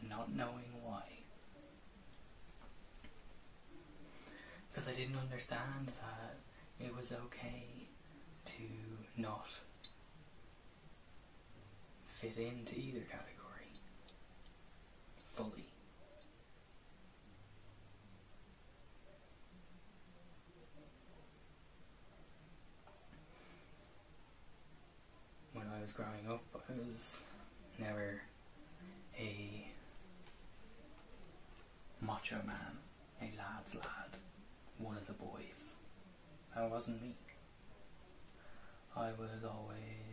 and 0.00 0.10
not 0.10 0.34
knowing 0.34 0.72
why. 0.82 1.04
Because 4.72 4.88
I 4.88 4.92
didn't 4.92 5.18
understand 5.18 5.92
that 6.02 6.84
it 6.84 6.96
was 6.96 7.12
okay 7.12 7.86
to 8.44 8.62
not 9.16 9.46
fit 12.18 12.36
into 12.36 12.74
either 12.76 12.98
category 13.02 13.70
fully. 15.34 15.68
When 25.52 25.66
I 25.68 25.80
was 25.80 25.92
growing 25.92 26.08
up, 26.28 26.42
I 26.56 26.72
was 26.90 27.22
never 27.78 28.20
a 29.16 29.68
macho 32.00 32.40
man, 32.44 32.78
a 33.22 33.30
lad's 33.38 33.76
lad, 33.76 34.18
one 34.78 34.96
of 34.96 35.06
the 35.06 35.12
boys. 35.12 35.74
That 36.56 36.68
wasn't 36.68 37.00
me. 37.00 37.14
I 38.96 39.10
was 39.12 39.44
always 39.44 40.07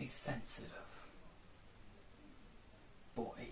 a 0.00 0.08
sensitive 0.08 0.70
boy. 3.14 3.48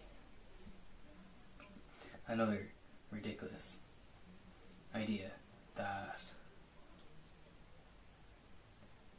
Another 2.27 2.69
ridiculous 3.11 3.79
idea 4.95 5.31
that 5.77 6.21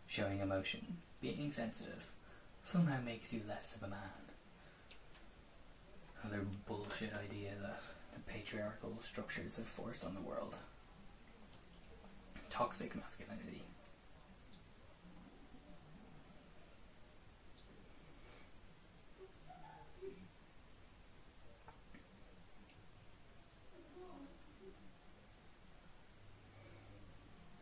showing 0.08 0.40
emotion, 0.40 0.98
being 1.22 1.52
sensitive, 1.52 2.10
somehow 2.64 3.00
makes 3.02 3.32
you 3.32 3.42
less 3.48 3.76
of 3.76 3.84
a 3.84 3.88
man. 3.88 4.00
Another 6.24 6.46
bullshit 6.68 7.14
idea 7.14 7.52
that 7.62 7.82
the 8.14 8.20
patriarchal 8.32 8.98
structures 9.04 9.58
have 9.58 9.68
forced 9.68 10.04
on 10.04 10.16
the 10.16 10.22
world. 10.22 10.58
Toxic 12.50 12.96
masculinity. 12.96 13.64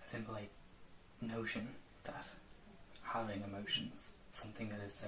simple 0.08 0.34
like, 0.34 0.50
notion 1.22 1.70
that 2.04 2.26
having 3.02 3.44
emotions, 3.44 4.12
something 4.32 4.70
that 4.70 4.80
is 4.86 4.94
so 4.94 5.08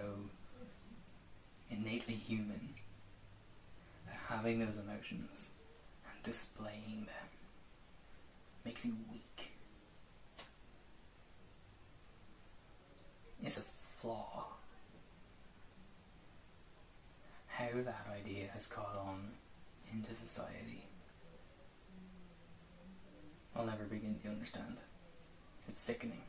innately 1.69 2.15
human, 2.15 2.73
that 4.05 4.17
having 4.27 4.59
those 4.59 4.77
emotions 4.77 5.49
and 6.09 6.23
displaying 6.23 7.05
them 7.05 7.29
makes 8.65 8.85
you 8.85 8.95
weak. 9.11 9.51
It's 13.41 13.57
a 13.57 13.63
flaw. 13.97 14.45
How 17.47 17.69
that 17.73 18.07
idea 18.13 18.47
has 18.53 18.67
caught 18.67 18.95
on 18.95 19.31
into 19.91 20.15
society, 20.15 20.85
I'll 23.55 23.65
never 23.65 23.83
begin 23.83 24.17
to 24.23 24.29
understand. 24.29 24.77
It's 25.69 25.83
sickening. 25.83 26.23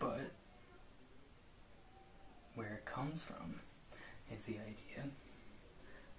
But 0.00 0.32
where 2.56 2.74
it 2.74 2.84
comes 2.84 3.22
from 3.22 3.60
is 4.34 4.42
the 4.42 4.54
idea 4.54 5.08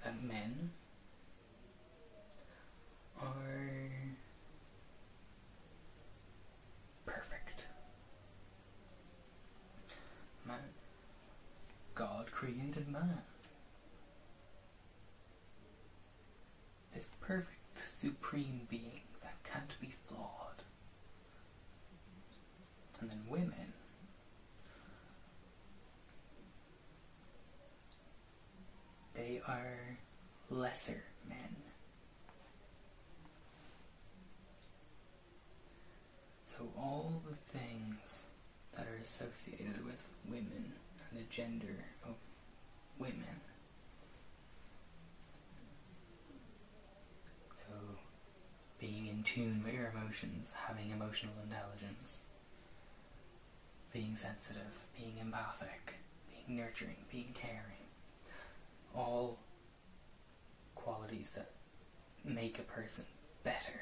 that 0.05 0.23
men 0.23 0.71
are 3.21 3.91
perfect. 7.05 7.67
Man, 10.47 10.57
God 11.95 12.31
created 12.31 12.87
man. 12.89 13.21
This 16.95 17.09
perfect, 17.19 17.49
supreme 17.75 18.61
being 18.69 19.01
that 19.23 19.43
can't 19.43 19.73
be 19.81 19.93
flawed. 20.07 20.61
And 23.03 23.11
then 23.11 23.21
women. 23.27 23.73
They 29.13 29.41
are 29.45 29.97
lesser 30.49 31.03
men. 31.27 31.57
So 36.47 36.69
all 36.77 37.21
the 37.27 37.35
things 37.59 38.23
that 38.73 38.87
are 38.87 39.01
associated 39.01 39.83
with 39.83 39.97
women 40.25 40.71
and 41.11 41.19
the 41.19 41.25
gender 41.29 41.83
of 42.05 42.15
women. 42.97 43.41
So 47.53 47.73
being 48.79 49.07
in 49.07 49.23
tune 49.23 49.61
with 49.65 49.73
your 49.73 49.91
emotions, 49.93 50.53
having 50.67 50.91
emotional 50.91 51.33
intelligence, 51.43 52.21
being 53.93 54.15
sensitive, 54.15 54.85
being 54.97 55.13
empathic, 55.21 55.93
being 56.27 56.57
nurturing, 56.57 56.97
being 57.11 57.31
caring. 57.33 57.61
All 58.95 59.37
qualities 60.75 61.31
that 61.35 61.51
make 62.25 62.57
a 62.57 62.63
person 62.63 63.05
better 63.43 63.81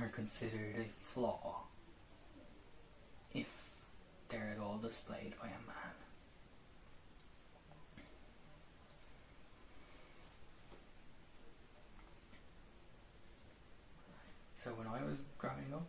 are 0.00 0.08
considered 0.08 0.76
a 0.78 1.04
flaw 1.04 1.64
if 3.32 3.46
they're 4.28 4.54
at 4.56 4.60
all 4.60 4.78
displayed 4.78 5.34
by 5.40 5.48
a 5.48 5.66
man. 5.66 5.94
So 14.56 14.70
when 14.70 14.86
I 14.86 15.04
was 15.04 15.22
growing 15.38 15.72
up, 15.74 15.88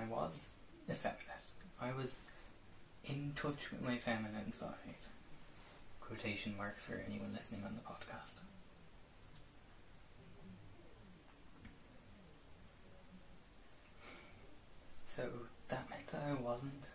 I 0.00 0.06
was 0.06 0.50
effeminate. 0.88 1.44
I 1.80 1.92
was 1.92 2.18
in 3.04 3.32
touch 3.34 3.70
with 3.70 3.82
my 3.82 3.98
feminine 3.98 4.52
side. 4.52 4.74
Quotation 6.00 6.56
marks 6.56 6.82
for 6.82 7.02
anyone 7.06 7.32
listening 7.34 7.62
on 7.64 7.74
the 7.74 7.80
podcast. 7.82 8.40
So 15.06 15.28
that 15.68 15.88
meant 15.90 16.06
that 16.08 16.22
I 16.28 16.34
wasn't 16.34 16.88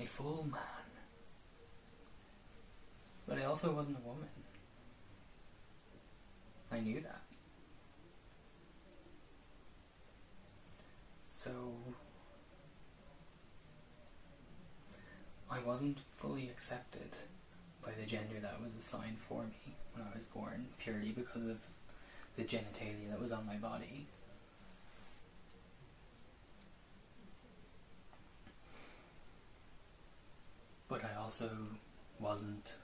a 0.00 0.06
full 0.06 0.46
man. 0.50 0.60
But 3.26 3.38
I 3.38 3.44
also 3.44 3.72
wasn't 3.72 3.98
a 3.98 4.06
woman. 4.06 4.28
I 6.70 6.80
knew 6.80 7.00
that. 7.00 7.25
So 11.46 11.52
I 15.48 15.60
wasn't 15.60 16.00
fully 16.16 16.48
accepted 16.48 17.16
by 17.84 17.92
the 17.92 18.04
gender 18.04 18.40
that 18.42 18.60
was 18.60 18.72
assigned 18.76 19.18
for 19.28 19.44
me 19.44 19.76
when 19.92 20.04
I 20.04 20.16
was 20.16 20.24
born, 20.24 20.66
purely 20.78 21.12
because 21.12 21.46
of 21.46 21.58
the 22.36 22.42
genitalia 22.42 23.10
that 23.10 23.20
was 23.20 23.30
on 23.30 23.46
my 23.46 23.54
body. 23.54 24.08
But 30.88 31.04
I 31.04 31.14
also 31.22 31.48
wasn't 32.18 32.74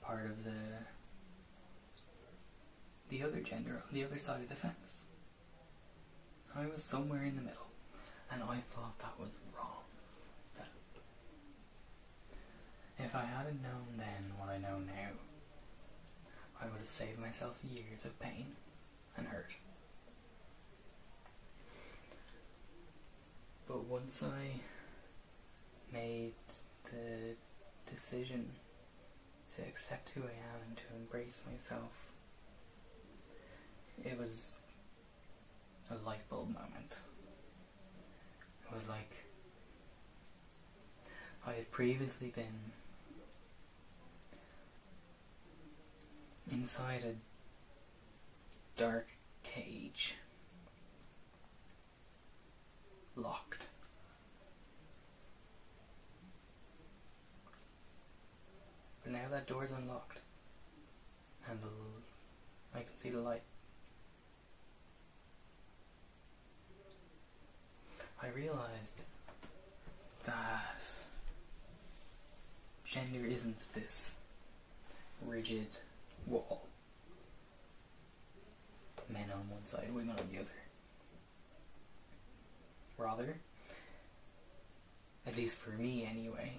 part 0.00 0.26
of 0.26 0.42
the 0.42 0.50
the 3.08 3.22
other 3.22 3.40
gender 3.40 3.82
on 3.86 3.94
the 3.94 4.04
other 4.04 4.18
side 4.18 4.42
of 4.42 4.48
the 4.48 4.54
fence. 4.54 5.04
I 6.54 6.66
was 6.66 6.82
somewhere 6.82 7.24
in 7.24 7.36
the 7.36 7.42
middle, 7.42 7.68
and 8.30 8.42
I 8.42 8.58
thought 8.70 8.98
that 8.98 9.18
was 9.18 9.30
wrong. 9.56 9.82
That 10.56 10.68
if 12.98 13.14
I 13.14 13.24
hadn't 13.24 13.62
known 13.62 13.96
then 13.96 14.32
what 14.38 14.48
I 14.48 14.58
know 14.58 14.78
now, 14.78 15.10
I 16.60 16.64
would 16.66 16.80
have 16.80 16.88
saved 16.88 17.18
myself 17.18 17.58
years 17.62 18.04
of 18.04 18.18
pain 18.18 18.56
and 19.16 19.28
hurt. 19.28 19.54
But 23.66 23.84
once 23.84 24.22
I 24.24 24.60
made 25.92 26.32
the 26.84 27.34
decision 27.90 28.50
to 29.54 29.62
accept 29.62 30.10
who 30.10 30.22
I 30.22 30.32
am 30.32 30.60
and 30.66 30.76
to 30.76 30.84
embrace 30.96 31.42
myself, 31.50 32.08
it 34.04 34.18
was 34.18 34.54
a 35.90 35.94
light 36.06 36.28
bulb 36.28 36.48
moment. 36.48 37.00
It 38.64 38.74
was 38.74 38.86
like 38.88 39.24
I 41.46 41.52
had 41.52 41.70
previously 41.70 42.28
been 42.28 42.72
inside 46.50 47.04
a 47.04 47.14
dark 48.78 49.08
cage, 49.42 50.14
locked. 53.16 53.68
But 59.02 59.12
now 59.12 59.28
that 59.30 59.46
door's 59.46 59.70
unlocked, 59.70 60.18
and 61.48 61.58
the, 61.62 62.78
I 62.78 62.82
can 62.82 62.96
see 62.96 63.10
the 63.10 63.20
light. 63.20 63.42
I 68.20 68.28
realized 68.28 69.04
that 70.24 70.82
gender 72.84 73.24
isn't 73.26 73.64
this 73.74 74.14
rigid 75.26 75.68
wall. 76.26 76.62
Men 79.08 79.30
on 79.32 79.48
one 79.48 79.64
side, 79.64 79.88
women 79.94 80.16
on 80.18 80.28
the 80.32 80.38
other. 80.38 80.48
Rather, 82.98 83.36
at 85.26 85.36
least 85.36 85.56
for 85.56 85.70
me 85.70 86.06
anyway, 86.10 86.52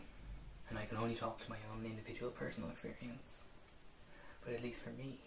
and 0.69 0.77
I 0.77 0.85
can 0.85 0.97
only 0.97 1.15
talk 1.15 1.43
to 1.43 1.49
my 1.49 1.57
own 1.73 1.85
individual 1.85 2.31
personal 2.31 2.69
experience, 2.69 3.43
but 4.45 4.53
at 4.53 4.63
least 4.63 4.81
for 4.81 4.91
me, 4.91 5.17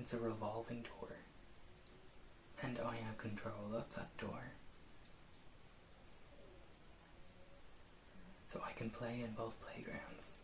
it's 0.00 0.12
a 0.12 0.18
revolving 0.18 0.82
door. 0.82 1.10
And 2.62 2.78
I 2.78 2.96
have 2.96 3.18
control 3.18 3.74
of 3.74 3.94
that 3.94 4.16
door. 4.18 4.52
So 8.52 8.60
I 8.68 8.72
can 8.72 8.90
play 8.90 9.22
in 9.24 9.32
both 9.32 9.54
playgrounds 9.62 10.36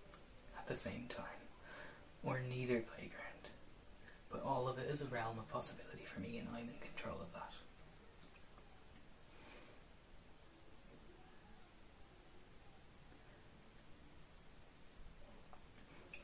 at 0.56 0.66
the 0.66 0.74
same 0.74 1.04
time, 1.10 1.24
or 2.22 2.40
neither 2.40 2.80
playground. 2.80 3.50
But 4.30 4.42
all 4.42 4.66
of 4.66 4.78
it 4.78 4.88
is 4.88 5.02
a 5.02 5.06
realm 5.06 5.38
of 5.38 5.46
possibility 5.50 6.04
for 6.06 6.20
me, 6.20 6.38
and 6.38 6.48
I'm 6.48 6.70
in 6.70 6.80
control 6.80 7.16
of 7.20 7.30
that. 7.34 7.52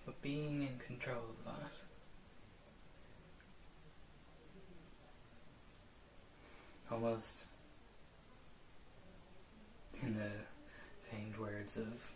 But 0.06 0.22
being 0.22 0.62
in 0.62 0.78
control 0.78 1.22
of 1.28 1.44
that 1.44 1.72
almost 6.90 7.44
in 10.02 10.14
the 10.14 10.30
words 11.38 11.76
of 11.76 12.12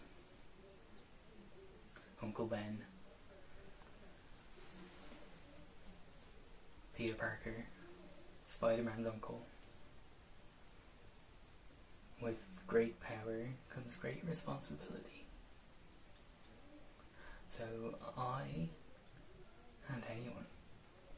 Uncle 2.22 2.46
Ben, 2.46 2.78
Peter 6.96 7.14
Parker, 7.14 7.64
Spider 8.46 8.82
Man's 8.82 9.06
uncle. 9.06 9.42
With 12.20 12.36
great 12.66 13.00
power 13.00 13.46
comes 13.72 13.94
great 13.96 14.22
responsibility. 14.26 15.24
So 17.46 17.64
I, 18.16 18.68
and 19.88 20.02
anyone 20.10 20.46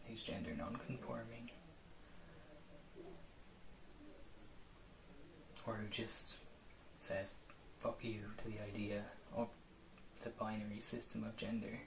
who's 0.07 0.23
gender 0.23 0.51
non-conforming, 0.57 1.51
or 5.67 5.75
who 5.75 5.89
just 5.91 6.37
says 6.99 7.33
fuck 7.81 7.99
you 8.03 8.21
to 8.39 8.45
the 8.45 8.63
idea 8.63 9.03
of 9.37 9.49
the 10.23 10.31
binary 10.31 10.81
system 10.81 11.25
of 11.25 11.37
gender. 11.37 11.81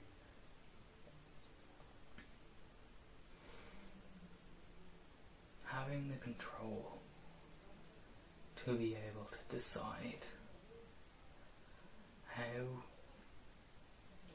Having 5.66 6.08
the 6.08 6.16
control 6.16 6.98
to 8.64 8.74
be 8.74 8.96
able 9.10 9.28
to 9.30 9.38
decide 9.54 10.26
how 12.26 12.82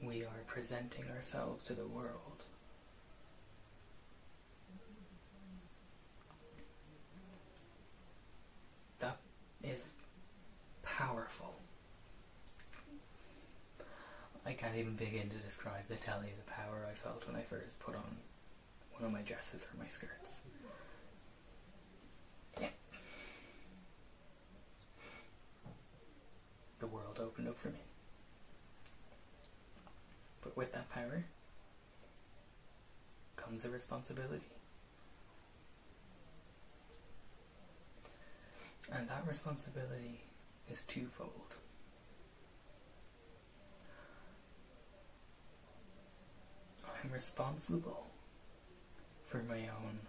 we 0.02 0.24
are 0.24 0.44
presenting 0.48 1.06
ourselves 1.16 1.66
to 1.68 1.74
the 1.74 1.88
world. 1.88 2.44
That 9.00 9.18
is 9.64 9.86
powerful. 10.84 11.56
I 14.46 14.54
can't 14.54 14.69
even 14.80 14.96
begin 14.96 15.30
to 15.30 15.36
describe 15.38 15.88
the 15.90 15.96
tally 15.96 16.28
of 16.32 16.38
the 16.38 16.52
power 16.52 16.88
I 16.90 16.96
felt 16.96 17.28
when 17.28 17.36
I 17.36 17.42
first 17.42 17.80
put 17.80 17.96
on 17.96 18.18
one 18.94 19.04
of 19.04 19.12
my 19.12 19.22
dresses 19.22 19.66
or 19.66 19.78
my 19.78 19.88
skirts. 19.88 20.42
The 26.80 26.88
world 26.88 27.20
opened 27.22 27.50
up 27.50 27.60
for 27.60 27.68
me. 27.68 27.80
But 30.42 30.56
with 30.56 30.72
that 30.72 30.90
power 30.90 31.26
comes 33.36 33.66
a 33.66 33.70
responsibility. 33.70 34.46
And 38.94 39.10
that 39.10 39.28
responsibility 39.28 40.22
is 40.72 40.84
twofold. 40.84 41.58
I'm 47.10 47.14
responsible 47.14 48.06
for 49.26 49.42
my 49.50 49.62
own 49.62 50.00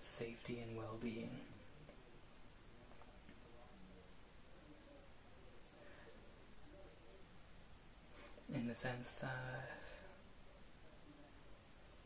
safety 0.00 0.62
and 0.66 0.76
well 0.76 0.98
being. 1.00 1.30
In 8.52 8.66
the 8.66 8.74
sense 8.74 9.08
that 9.20 9.70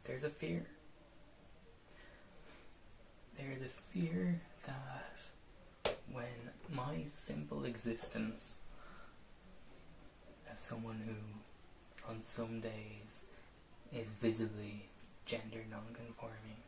there's 0.05 0.25
a 0.25 0.31
fear. 0.31 0.67
There's 3.39 3.63
a 3.63 3.93
fear 3.93 4.41
that 4.67 5.95
when 6.13 6.25
my 6.71 7.05
simple 7.09 7.65
existence 7.65 8.57
as 10.51 10.59
someone 10.59 11.03
who 11.07 12.11
on 12.11 12.21
some 12.23 12.61
days 12.61 13.25
is 13.93 14.11
visibly 14.11 14.89
gender 15.25 15.65
non-conforming. 15.71 16.63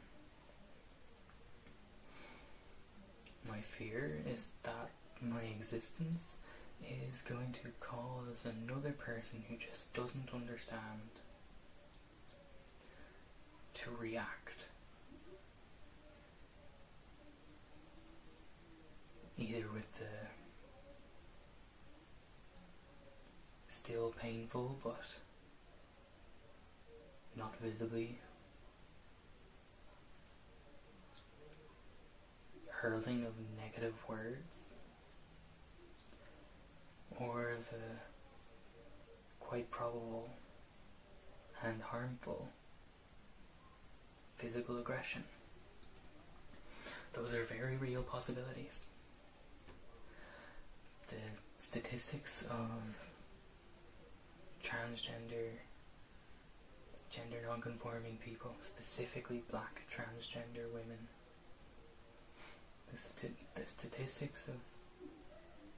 My 3.49 3.61
fear 3.61 4.19
is 4.27 4.49
that 4.65 4.91
my 5.21 5.43
existence 5.43 6.39
is 7.09 7.23
going 7.23 7.55
to 7.63 7.71
cause 7.81 8.47
another 8.47 8.93
person 8.93 9.45
who 9.49 9.57
just 9.57 9.95
doesn't 9.95 10.31
understand 10.35 11.11
to 13.75 13.91
react. 13.99 14.69
Either 19.39 19.67
with 19.73 19.93
the 19.95 20.38
still 23.89 24.13
painful 24.21 24.79
but 24.85 25.07
not 27.35 27.57
visibly 27.63 28.19
hurling 32.69 33.25
of 33.25 33.33
negative 33.57 33.95
words 34.07 34.75
or 37.19 37.57
the 37.71 37.79
quite 39.41 39.71
probable 39.71 40.29
and 41.65 41.81
harmful 41.81 42.47
physical 44.37 44.77
aggression. 44.77 45.25
Those 47.15 47.33
are 47.33 47.45
very 47.45 47.79
real 47.79 48.03
possibilities. 48.03 48.85
The 51.09 51.17
statistics 51.59 52.47
of 52.51 53.08
transgender, 54.65 55.51
gender 57.11 57.39
non-conforming 57.47 58.19
people, 58.25 58.55
specifically 58.61 59.43
black 59.51 59.83
transgender 59.91 60.71
women, 60.73 61.09
the, 62.93 63.29
the 63.55 63.67
statistics 63.67 64.49
of 64.49 64.55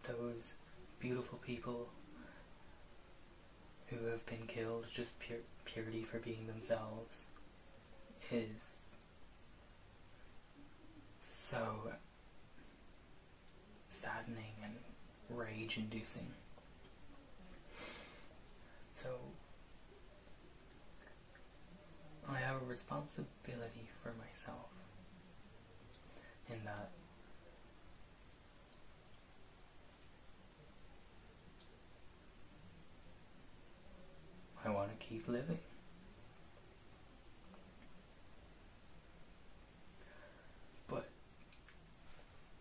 those 0.03 0.55
beautiful 0.99 1.39
people 1.39 1.89
who 3.87 4.07
have 4.07 4.25
been 4.27 4.47
killed 4.47 4.87
just 4.93 5.19
pure, 5.19 5.39
purely 5.65 6.03
for 6.03 6.19
being 6.19 6.47
themselves 6.47 7.25
is 8.31 8.87
so 11.21 11.93
saddening 13.91 14.55
and 14.63 14.75
rage 15.29 15.77
inducing. 15.77 16.29
So, 19.03 19.09
I 22.29 22.37
have 22.37 22.61
a 22.61 22.65
responsibility 22.67 23.89
for 24.03 24.13
myself 24.27 24.69
in 26.51 26.63
that 26.67 26.91
I 34.63 34.69
want 34.69 34.91
to 34.91 35.07
keep 35.07 35.27
living. 35.29 35.61
But 40.89 41.09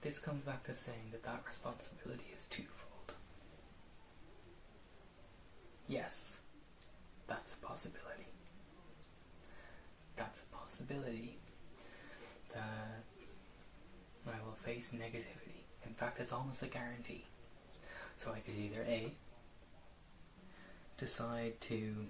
this 0.02 0.20
comes 0.20 0.44
back 0.44 0.64
to 0.68 0.74
saying 0.74 1.10
that 1.12 1.24
that 1.24 1.44
responsibility 1.46 2.28
is 2.34 2.46
twofold. 2.46 2.89
Yes, 5.90 6.38
that's 7.26 7.54
a 7.54 7.58
possibility. 7.58 8.28
That's 10.16 10.42
a 10.42 10.56
possibility 10.56 11.40
that 12.54 13.04
I 14.28 14.46
will 14.46 14.56
face 14.64 14.94
negativity. 14.94 15.64
In 15.88 15.96
fact, 15.96 16.20
it's 16.20 16.32
almost 16.32 16.62
a 16.62 16.68
guarantee. 16.68 17.26
So 18.18 18.32
I 18.32 18.40
could 18.40 18.54
either 18.56 18.84
A, 18.88 19.14
decide 21.00 21.60
to 21.62 22.06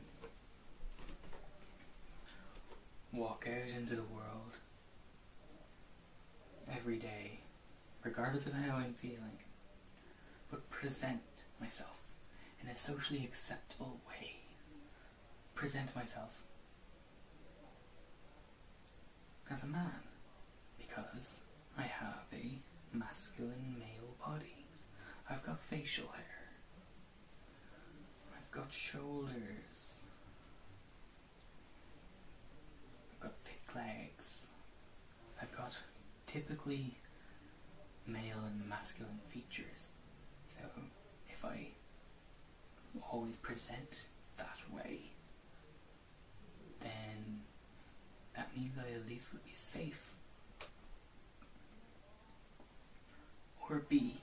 walk 3.14 3.48
out 3.48 3.70
into 3.74 3.96
the 3.96 4.04
world 4.04 4.58
every 6.70 6.98
day, 6.98 7.40
regardless 8.04 8.46
of 8.46 8.54
how 8.54 8.76
I'm 8.76 8.94
feeling, 8.96 9.40
but 10.52 10.70
present 10.70 11.22
myself 11.62 11.99
in 12.62 12.70
a 12.70 12.76
socially 12.76 13.24
acceptable 13.24 14.00
way. 14.08 14.38
Present 15.56 15.96
myself 15.96 16.44
as 19.50 19.64
a 19.64 19.68
man 19.68 20.02
because 20.78 21.42
I 21.78 21.84
have 21.84 22.26
a 22.34 22.60
masculine 22.94 23.76
male 23.80 24.16
body. 24.26 24.66
I've 25.30 25.46
got 25.46 25.60
facial 25.60 26.08
hair. 26.08 26.26
I've 28.38 28.52
got 28.52 28.72
shoulders. 28.72 30.02
I've 33.14 33.20
got 33.20 33.34
thick 33.46 33.62
legs. 33.76 34.48
I've 35.42 35.56
got 35.56 35.74
typically 36.26 36.98
male 38.08 38.44
and 38.46 38.68
masculine 38.68 39.20
features. 39.30 39.92
So 40.48 40.62
if 41.30 41.46
I 41.46 41.70
always 43.12 43.38
present 43.38 44.08
that 44.38 44.58
way, 44.72 45.00
then 46.82 47.42
that 48.36 48.56
means 48.56 48.74
I 48.78 48.94
at 48.96 49.08
least 49.08 49.34
would 49.34 49.44
be 49.44 49.54
safe. 49.54 50.14
Or 53.70 53.84
B, 53.88 54.20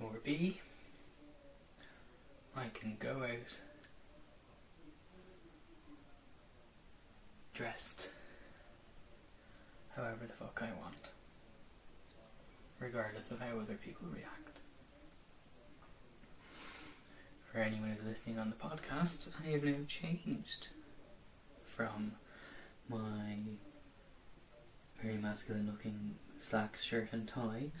or 0.00 0.12
B, 0.24 0.58
I 2.56 2.68
can 2.72 2.96
go 2.98 3.22
out 3.22 3.60
dressed 7.58 8.10
however 9.96 10.26
the 10.28 10.32
fuck 10.32 10.62
I 10.62 10.70
want, 10.80 11.08
regardless 12.78 13.32
of 13.32 13.40
how 13.40 13.58
other 13.58 13.74
people 13.74 14.06
react. 14.14 14.60
For 17.50 17.58
anyone 17.58 17.90
who's 17.90 18.06
listening 18.06 18.38
on 18.38 18.50
the 18.50 18.68
podcast, 18.68 19.30
I 19.44 19.48
have 19.50 19.64
now 19.64 19.74
changed 19.88 20.68
from 21.64 22.12
my 22.88 23.38
very 25.02 25.16
masculine 25.16 25.66
looking 25.66 26.14
slacks, 26.38 26.84
shirt, 26.84 27.08
and 27.10 27.26
tie 27.26 27.72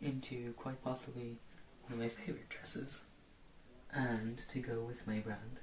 into 0.00 0.54
quite 0.54 0.82
possibly 0.82 1.36
one 1.82 1.92
of 1.92 1.98
my 1.98 2.08
favourite 2.08 2.48
dresses. 2.48 3.02
And 3.92 4.40
to 4.50 4.60
go 4.60 4.80
with 4.80 5.06
my 5.06 5.18
brand, 5.18 5.58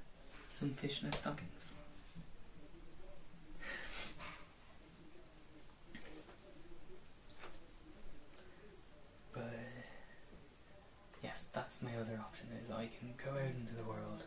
some 0.46 0.74
fishnet 0.74 1.16
stockings. 1.16 1.74
But 9.32 9.42
yes, 11.22 11.48
that's 11.52 11.82
my 11.82 11.90
other 11.96 12.18
option 12.20 12.46
is 12.62 12.70
I 12.84 12.90
can 12.98 13.14
go 13.16 13.30
out 13.30 13.46
into 13.46 13.74
the 13.74 13.88
world 13.88 14.24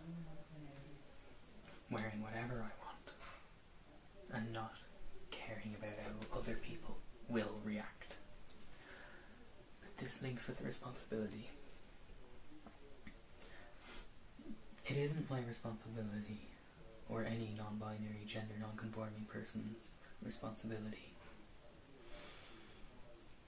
wearing 1.92 2.24
whatever 2.24 2.56
I 2.56 2.74
want 2.84 3.14
and 4.34 4.52
not 4.52 4.74
caring 5.30 5.76
about 5.78 5.94
how 6.04 6.40
other 6.40 6.56
people 6.56 6.98
will 7.30 7.62
react. 7.64 8.16
But 9.82 10.04
this 10.04 10.24
links 10.24 10.48
with 10.48 10.64
responsibility. 10.64 11.52
It 14.88 14.98
isn't 14.98 15.30
my 15.30 15.42
responsibility 15.48 16.48
or 17.10 17.26
any 17.26 17.54
non-binary 17.56 18.26
gender 18.26 18.56
non-conforming 18.60 19.28
person's 19.32 19.90
responsibility 20.24 21.14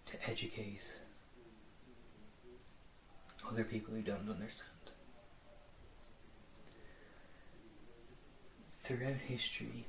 to 0.06 0.30
educate 0.30 1.00
other 3.50 3.64
people 3.64 3.96
who 3.96 4.04
don't 4.04 4.30
understand. 4.30 4.79
Throughout 8.90 9.22
history, 9.28 9.86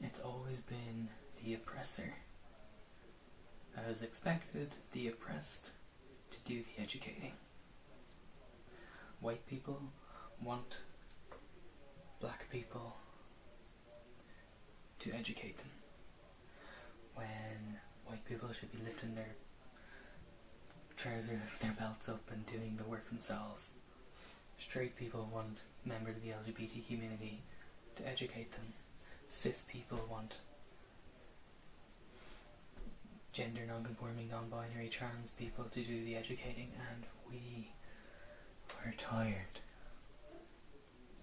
it's 0.00 0.20
always 0.20 0.58
been 0.60 1.08
the 1.44 1.54
oppressor 1.54 2.14
has 3.74 4.02
expected 4.02 4.76
the 4.92 5.08
oppressed 5.08 5.72
to 6.30 6.38
do 6.44 6.62
the 6.62 6.80
educating. 6.80 7.32
White 9.18 9.44
people 9.48 9.80
want 10.40 10.76
black 12.20 12.48
people 12.52 12.94
to 15.00 15.12
educate 15.12 15.58
them. 15.58 15.72
When 17.16 17.80
white 18.06 18.24
people 18.26 18.52
should 18.52 18.70
be 18.70 18.78
lifting 18.84 19.16
their 19.16 19.34
trousers, 20.96 21.40
their 21.60 21.72
belts 21.72 22.08
up 22.08 22.30
and 22.30 22.46
doing 22.46 22.76
the 22.76 22.88
work 22.88 23.08
themselves. 23.08 23.74
Straight 24.56 24.94
people 24.94 25.28
want 25.34 25.62
members 25.84 26.14
of 26.14 26.22
the 26.22 26.28
LGBT 26.28 26.86
community 26.86 27.42
to 27.96 28.08
educate 28.08 28.52
them. 28.52 28.72
Cis 29.28 29.64
people 29.68 30.00
want 30.10 30.40
gender 33.32 33.62
non-conforming, 33.66 34.28
non-binary, 34.30 34.88
trans 34.88 35.32
people 35.32 35.64
to 35.64 35.82
do 35.82 36.04
the 36.04 36.14
educating, 36.16 36.70
and 36.92 37.04
we 37.28 37.70
were 38.84 38.92
tired. 38.96 39.60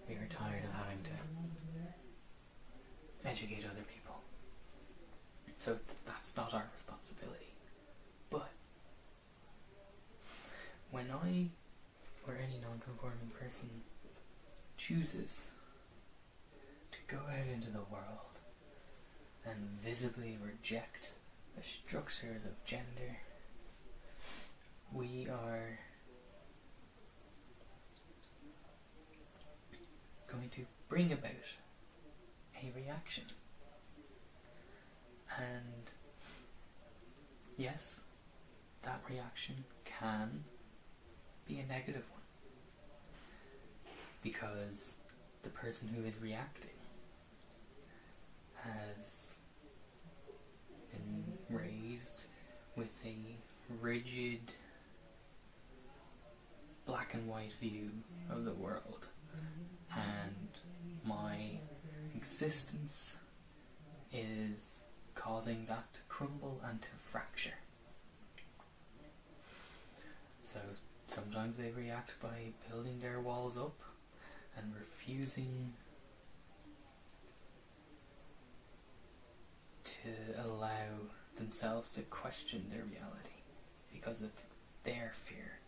We 0.09 0.15
were 0.15 0.27
tired 0.29 0.65
of 0.65 0.71
having 0.71 1.03
to 1.03 1.11
educate 3.29 3.63
other 3.65 3.83
people. 3.93 4.21
So 5.59 5.73
th- 5.73 5.83
that's 6.05 6.35
not 6.35 6.53
our 6.53 6.65
responsibility. 6.75 7.53
But 8.29 8.49
when 10.89 11.05
I 11.11 11.47
or 12.27 12.35
any 12.35 12.59
non-conforming 12.61 13.31
person 13.39 13.69
chooses 14.77 15.47
go 17.11 17.17
out 17.29 17.53
into 17.53 17.69
the 17.69 17.83
world 17.91 18.39
and 19.45 19.57
visibly 19.83 20.37
reject 20.41 21.13
the 21.57 21.63
structures 21.63 22.45
of 22.45 22.63
gender, 22.63 23.17
we 24.93 25.27
are 25.29 25.79
going 30.31 30.49
to 30.49 30.61
bring 30.87 31.11
about 31.11 31.31
a 32.55 32.71
reaction. 32.73 33.25
And 35.37 35.91
yes, 37.57 37.99
that 38.83 39.01
reaction 39.09 39.65
can 39.83 40.45
be 41.45 41.59
a 41.59 41.65
negative 41.65 42.03
one. 42.11 42.21
Because 44.23 44.95
the 45.43 45.49
person 45.49 45.89
who 45.89 46.05
is 46.05 46.15
reacting 46.21 46.70
has 48.63 49.35
been 50.91 51.23
raised 51.49 52.25
with 52.75 52.89
a 53.05 53.15
rigid 53.81 54.53
black 56.85 57.13
and 57.13 57.27
white 57.27 57.53
view 57.59 57.89
of 58.29 58.45
the 58.45 58.53
world 58.53 59.07
and 59.95 60.47
my 61.05 61.59
existence 62.15 63.17
is 64.13 64.75
causing 65.15 65.65
that 65.65 65.93
to 65.93 65.99
crumble 66.09 66.61
and 66.67 66.81
to 66.81 66.87
fracture. 66.99 67.53
So 70.43 70.59
sometimes 71.07 71.57
they 71.57 71.71
react 71.71 72.15
by 72.21 72.51
building 72.69 72.99
their 72.99 73.19
walls 73.19 73.57
up 73.57 73.79
and 74.57 74.73
refusing 74.77 75.73
to 80.03 80.43
allow 80.43 81.09
themselves 81.37 81.91
to 81.93 82.01
question 82.01 82.65
their 82.69 82.83
reality 82.83 83.41
because 83.93 84.21
of 84.21 84.31
their 84.83 85.11
fear. 85.13 85.59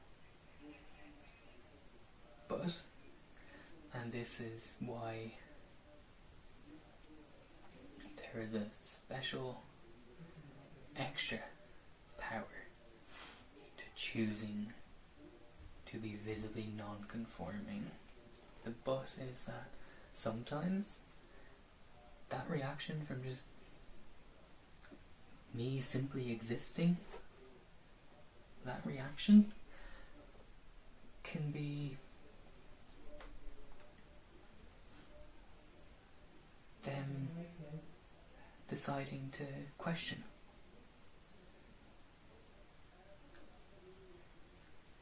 But, 2.47 2.73
and 3.93 4.11
this 4.11 4.39
is 4.39 4.73
why 4.79 5.33
there 8.17 8.43
is 8.43 8.53
a 8.53 8.65
special 8.85 9.61
extra 10.95 11.39
power 12.17 12.43
to 13.77 13.83
choosing 13.95 14.73
to 15.91 15.97
be 15.97 16.17
visibly 16.25 16.67
non 16.75 17.05
conforming. 17.07 17.85
The 18.63 18.71
but 18.83 19.09
is 19.31 19.43
that 19.43 19.67
sometimes 20.13 20.99
that 22.29 22.45
reaction 22.49 23.01
from 23.07 23.23
just 23.23 23.43
me 25.53 25.79
simply 25.79 26.31
existing, 26.31 26.97
that 28.65 28.81
reaction 28.85 29.51
can 31.23 31.51
be 31.51 31.97
them 36.83 37.29
deciding 38.67 39.29
to 39.33 39.43
question. 39.77 40.23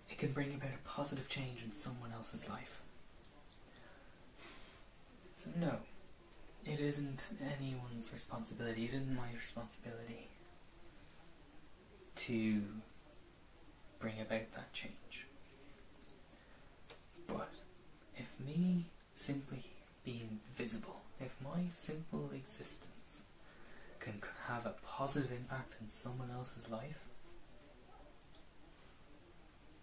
It 0.10 0.18
can 0.18 0.34
bring 0.34 0.54
about 0.54 0.72
a 0.72 0.88
positive 0.88 1.30
change 1.30 1.64
in 1.64 1.72
someone 1.72 2.12
else's 2.14 2.48
life. 2.50 2.82
So, 5.42 5.50
no, 5.60 5.78
it 6.66 6.80
isn't 6.80 7.30
anyone's 7.60 8.12
responsibility, 8.14 8.86
it 8.86 8.94
isn't 8.94 9.16
my 9.16 9.30
responsibility 9.36 10.31
to 12.15 12.62
bring 14.00 14.19
about 14.19 14.52
that 14.54 14.74
change. 14.74 15.26
But 17.28 17.54
if 18.17 18.34
me 18.45 18.86
simply 19.15 19.63
being 20.04 20.39
visible, 20.56 21.02
if 21.19 21.36
my 21.43 21.63
simple 21.71 22.30
existence 22.34 23.24
can 24.00 24.21
have 24.47 24.65
a 24.65 24.74
positive 24.86 25.32
impact 25.32 25.76
in 25.80 25.88
someone 25.88 26.30
else's 26.36 26.69
life, 26.69 27.00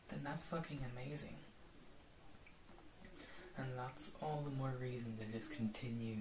then 0.09 0.21
that's 0.25 0.43
fucking 0.45 0.81
amazing. 0.95 1.37
And 3.57 3.67
that's 3.77 4.13
all 4.23 4.43
the 4.45 4.57
more 4.57 4.73
reason 4.81 5.17
to 5.19 5.39
just 5.39 5.53
continue 5.53 6.17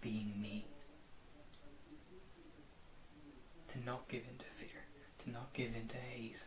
being 0.00 0.32
me. 0.40 0.64
To 3.68 3.84
not 3.84 4.08
give 4.08 4.22
in 4.28 4.36
to 4.38 4.44
fear, 4.46 4.79
to 5.24 5.30
not 5.30 5.52
give 5.52 5.74
in 5.74 5.88
to 5.88 5.96
hate, 5.96 6.42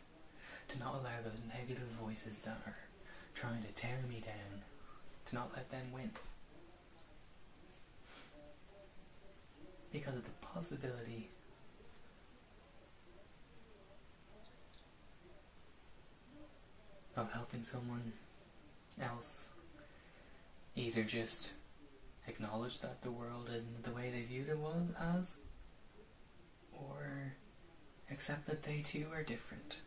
to 0.69 0.79
not 0.79 0.95
allow 0.95 1.21
those 1.23 1.41
negative 1.47 1.87
voices 2.01 2.39
that 2.39 2.61
are 2.65 2.77
trying 3.35 3.61
to 3.63 3.71
tear 3.71 3.99
me 4.07 4.21
down, 4.25 4.61
to 5.27 5.35
not 5.35 5.51
let 5.55 5.69
them 5.71 5.91
win. 5.93 6.11
Because 9.91 10.15
of 10.15 10.23
the 10.23 10.31
possibility 10.41 11.29
of 17.15 17.31
helping 17.31 17.63
someone 17.63 18.13
else 19.01 19.49
either 20.75 21.03
just 21.03 21.53
acknowledge 22.27 22.79
that 22.79 23.01
the 23.03 23.11
world 23.11 23.49
isn't 23.55 23.83
the 23.83 23.91
way 23.91 24.09
they 24.09 24.21
viewed 24.21 24.49
it 24.49 24.57
was 24.57 24.87
as 24.99 25.37
or 26.71 27.33
accept 28.13 28.45
that 28.45 28.63
they 28.63 28.81
too 28.81 29.07
are 29.13 29.23
different. 29.23 29.77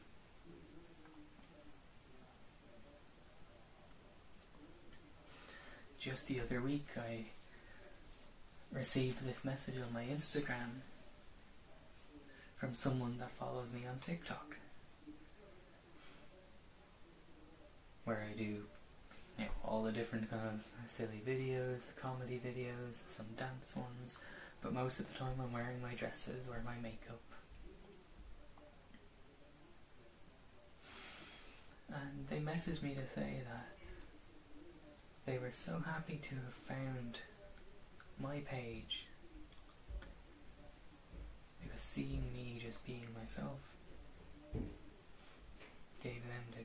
Just 5.98 6.26
the 6.26 6.40
other 6.40 6.60
week 6.60 6.88
I 6.96 7.26
received 8.72 9.26
this 9.26 9.44
message 9.44 9.76
on 9.76 9.94
my 9.94 10.04
Instagram 10.04 10.82
from 12.56 12.74
someone 12.74 13.16
that 13.18 13.30
follows 13.30 13.72
me 13.72 13.82
on 13.88 13.98
TikTok. 14.00 14.56
Where 18.04 18.24
I 18.30 18.36
do 18.36 18.44
you 18.44 18.64
know, 19.38 19.50
all 19.64 19.82
the 19.82 19.92
different 19.92 20.30
kind 20.30 20.42
of 20.46 20.90
silly 20.90 21.22
videos, 21.26 21.86
the 21.86 22.00
comedy 22.00 22.40
videos, 22.44 23.02
some 23.08 23.26
dance 23.36 23.76
ones, 23.76 24.18
but 24.62 24.72
most 24.72 25.00
of 25.00 25.12
the 25.12 25.18
time 25.18 25.34
I'm 25.40 25.52
wearing 25.52 25.80
my 25.82 25.94
dresses 25.94 26.48
or 26.48 26.60
my 26.64 26.76
makeup. 26.82 27.20
And 31.92 32.26
they 32.28 32.38
messaged 32.38 32.82
me 32.82 32.94
to 32.94 33.06
say 33.14 33.42
that 33.48 33.68
they 35.24 35.38
were 35.38 35.52
so 35.52 35.82
happy 35.84 36.18
to 36.22 36.34
have 36.34 36.54
found 36.54 37.20
my 38.20 38.40
page 38.40 39.06
because 41.62 41.80
seeing 41.80 42.24
me 42.32 42.60
just 42.64 42.84
being 42.86 43.06
myself 43.20 43.58
gave 46.02 46.22
them 46.22 46.44
the 46.52 46.64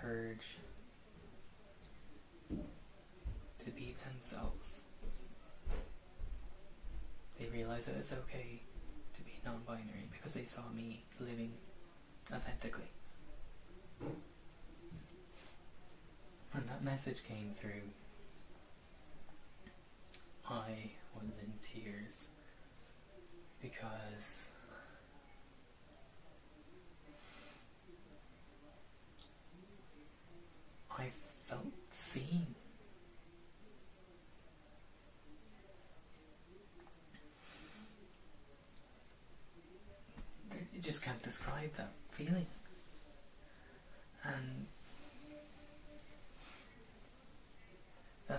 courage 0.00 0.56
to 3.58 3.70
be 3.70 3.94
themselves. 4.08 4.82
They 7.38 7.46
realized 7.46 7.88
that 7.88 7.96
it's 7.96 8.12
okay 8.12 8.62
to 9.14 9.22
be 9.22 9.32
non 9.44 9.60
binary 9.66 10.08
because 10.10 10.32
they 10.32 10.44
saw 10.44 10.62
me 10.74 11.02
living 11.20 11.52
authentically 12.32 12.90
when 16.56 16.66
that 16.68 16.82
message 16.82 17.22
came 17.22 17.54
through, 17.60 17.82
I 20.48 20.92
was 21.14 21.38
in 21.38 21.52
tears 21.62 22.24
because 23.60 24.48
I 30.90 31.08
felt 31.46 31.66
seen. 31.90 32.46
You 40.72 40.80
just 40.80 41.02
can't 41.02 41.22
describe 41.22 41.76
that 41.76 41.92
feeling. 42.12 42.46
And 44.24 44.66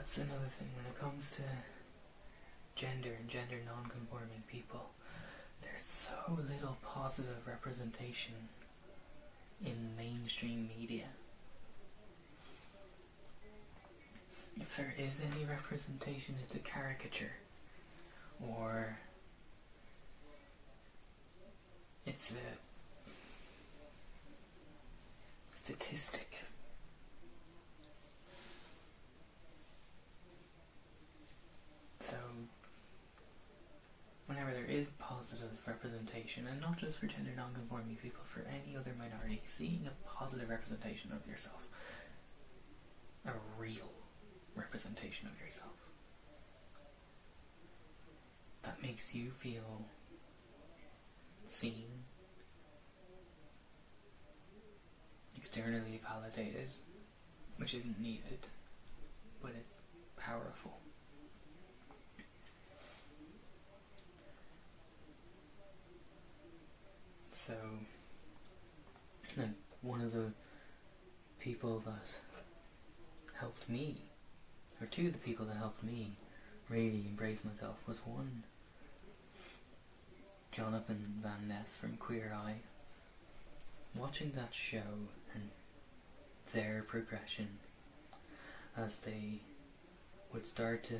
that's 0.07 0.19
another 0.19 0.49
thing 0.57 0.69
when 0.77 0.85
it 0.85 0.97
comes 1.01 1.35
to 1.35 1.41
gender 2.77 3.09
and 3.19 3.27
gender 3.27 3.57
non-conforming 3.65 4.41
people. 4.47 4.91
There's 5.61 5.81
so 5.81 6.15
little 6.49 6.77
positive 6.81 7.45
representation 7.45 8.33
in 9.65 9.75
mainstream 9.97 10.69
media. 10.79 11.07
If 14.55 14.77
there 14.77 14.95
is 14.97 15.21
any 15.33 15.43
representation, 15.43 16.35
it's 16.41 16.55
a 16.55 16.59
caricature 16.59 17.33
or 18.41 18.97
it's 22.05 22.31
a 22.31 22.37
statistic. 25.53 26.27
So, 32.09 32.15
whenever 34.27 34.51
there 34.51 34.65
is 34.65 34.89
positive 34.99 35.49
representation, 35.65 36.45
and 36.47 36.61
not 36.61 36.77
just 36.77 36.99
for 36.99 37.07
gender 37.07 37.31
non-conforming 37.35 37.95
people, 37.95 38.23
for 38.23 38.41
any 38.41 38.75
other 38.77 38.93
minority, 38.97 39.41
seeing 39.45 39.87
a 39.87 40.07
positive 40.07 40.49
representation 40.49 41.11
of 41.11 41.25
yourself, 41.29 41.67
a 43.25 43.31
real 43.57 43.91
representation 44.55 45.27
of 45.27 45.41
yourself, 45.41 45.71
that 48.63 48.81
makes 48.81 49.15
you 49.15 49.31
feel 49.31 49.85
seen, 51.47 52.03
externally 55.37 56.01
validated, 56.05 56.69
which 57.55 57.73
isn't 57.73 57.97
needed, 57.99 58.47
but 59.41 59.51
it's 59.57 59.79
powerful. 60.17 60.79
So, 67.47 67.53
like, 69.37 69.47
one 69.81 70.01
of 70.01 70.11
the 70.11 70.33
people 71.39 71.81
that 71.85 72.19
helped 73.39 73.69
me, 73.69 74.01
or 74.81 74.87
two 74.87 75.07
of 75.07 75.13
the 75.13 75.19
people 75.19 75.45
that 75.45 75.55
helped 75.55 75.81
me 75.81 76.17
really 76.67 77.05
embrace 77.07 77.45
myself 77.45 77.77
was 77.87 77.99
one 78.05 78.43
Jonathan 80.51 81.21
Van 81.23 81.47
Ness 81.47 81.77
from 81.77 81.95
Queer 81.95 82.33
Eye. 82.35 82.57
Watching 83.95 84.33
that 84.35 84.53
show 84.53 85.07
and 85.33 85.49
their 86.53 86.83
progression 86.85 87.59
as 88.75 88.97
they 88.97 89.39
would 90.33 90.45
start 90.45 90.83
to 90.83 90.95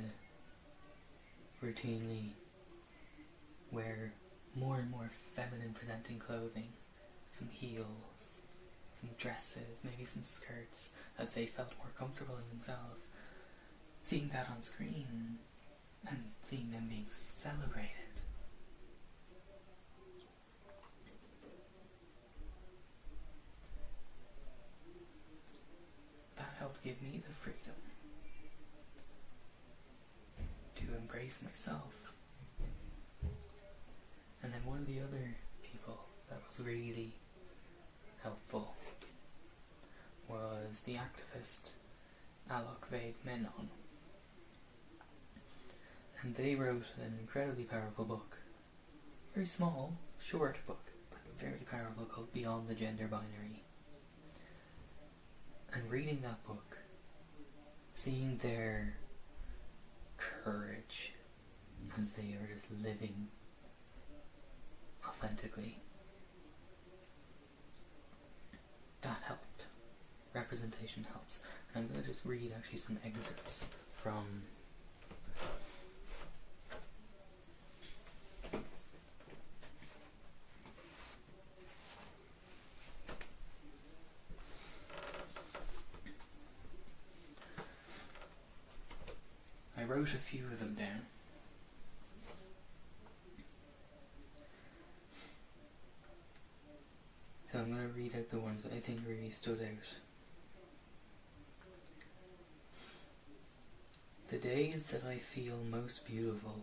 routinely 1.61 2.29
wear 3.69 4.13
more 4.57 4.77
and 4.77 4.89
more 4.89 5.09
feminine 5.33 5.73
presenting 5.73 6.19
clothing, 6.19 6.69
some 7.31 7.49
heels, 7.51 8.39
some 8.99 9.09
dresses, 9.17 9.79
maybe 9.83 10.05
some 10.05 10.23
skirts, 10.25 10.91
as 11.19 11.33
they 11.33 11.45
felt 11.45 11.73
more 11.77 11.91
comfortable 11.97 12.35
in 12.35 12.57
themselves. 12.57 13.07
Seeing 14.03 14.29
that 14.33 14.47
on 14.49 14.61
screen 14.61 15.37
and 16.07 16.23
seeing 16.41 16.71
them 16.71 16.87
being 16.89 17.05
celebrated. 17.09 17.91
That 26.37 26.53
helped 26.59 26.83
give 26.83 27.01
me 27.01 27.21
the 27.27 27.33
freedom 27.33 27.75
to 30.75 30.97
embrace 30.97 31.41
myself. 31.43 32.06
And 34.57 34.65
then 34.65 34.71
one 34.71 34.81
of 34.81 34.87
the 34.87 34.99
other 35.01 35.35
people 35.61 35.99
that 36.29 36.39
was 36.47 36.65
really 36.65 37.13
helpful 38.23 38.73
was 40.27 40.81
the 40.83 40.95
activist 40.95 41.73
Alok 42.49 42.87
Vaid 42.89 43.13
Menon. 43.23 43.69
And 46.23 46.33
they 46.35 46.55
wrote 46.55 46.85
an 46.97 47.17
incredibly 47.19 47.65
powerful 47.65 48.05
book. 48.05 48.37
Very 49.35 49.45
small, 49.45 49.93
short 50.19 50.57
book, 50.65 50.85
but 51.11 51.19
very 51.39 51.61
powerful 51.69 52.05
called 52.05 52.33
Beyond 52.33 52.67
the 52.67 52.73
Gender 52.73 53.07
Binary. 53.07 53.61
And 55.71 55.87
reading 55.91 56.21
that 56.23 56.43
book, 56.47 56.79
seeing 57.93 58.39
their 58.41 58.95
courage 60.17 61.11
as 61.99 62.11
they 62.11 62.33
are 62.33 62.49
just 62.55 62.71
living 62.83 63.27
authentically, 65.17 65.77
that 69.01 69.17
helped. 69.25 69.65
Representation 70.33 71.05
helps. 71.11 71.41
And 71.73 71.83
I'm 71.83 71.91
going 71.91 72.01
to 72.03 72.07
just 72.07 72.25
read 72.25 72.53
actually 72.55 72.79
some 72.79 72.97
excerpts 73.03 73.69
from 73.91 74.43
I 89.79 89.83
wrote 89.83 90.13
a 90.13 90.17
few 90.17 90.43
of 90.45 90.59
them 90.59 90.73
down. 90.73 91.03
So 97.51 97.59
I'm 97.59 97.71
going 97.71 97.87
to 97.87 97.93
read 97.93 98.13
really 99.07 99.29
stood 99.29 99.61
out. 99.61 99.97
The 104.29 104.37
days 104.37 104.85
that 104.87 105.03
I 105.05 105.17
feel 105.17 105.57
most 105.69 106.05
beautiful 106.05 106.61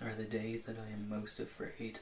are 0.00 0.14
the 0.14 0.24
days 0.24 0.62
that 0.64 0.76
I 0.78 0.92
am 0.92 1.08
most 1.08 1.40
afraid. 1.40 1.98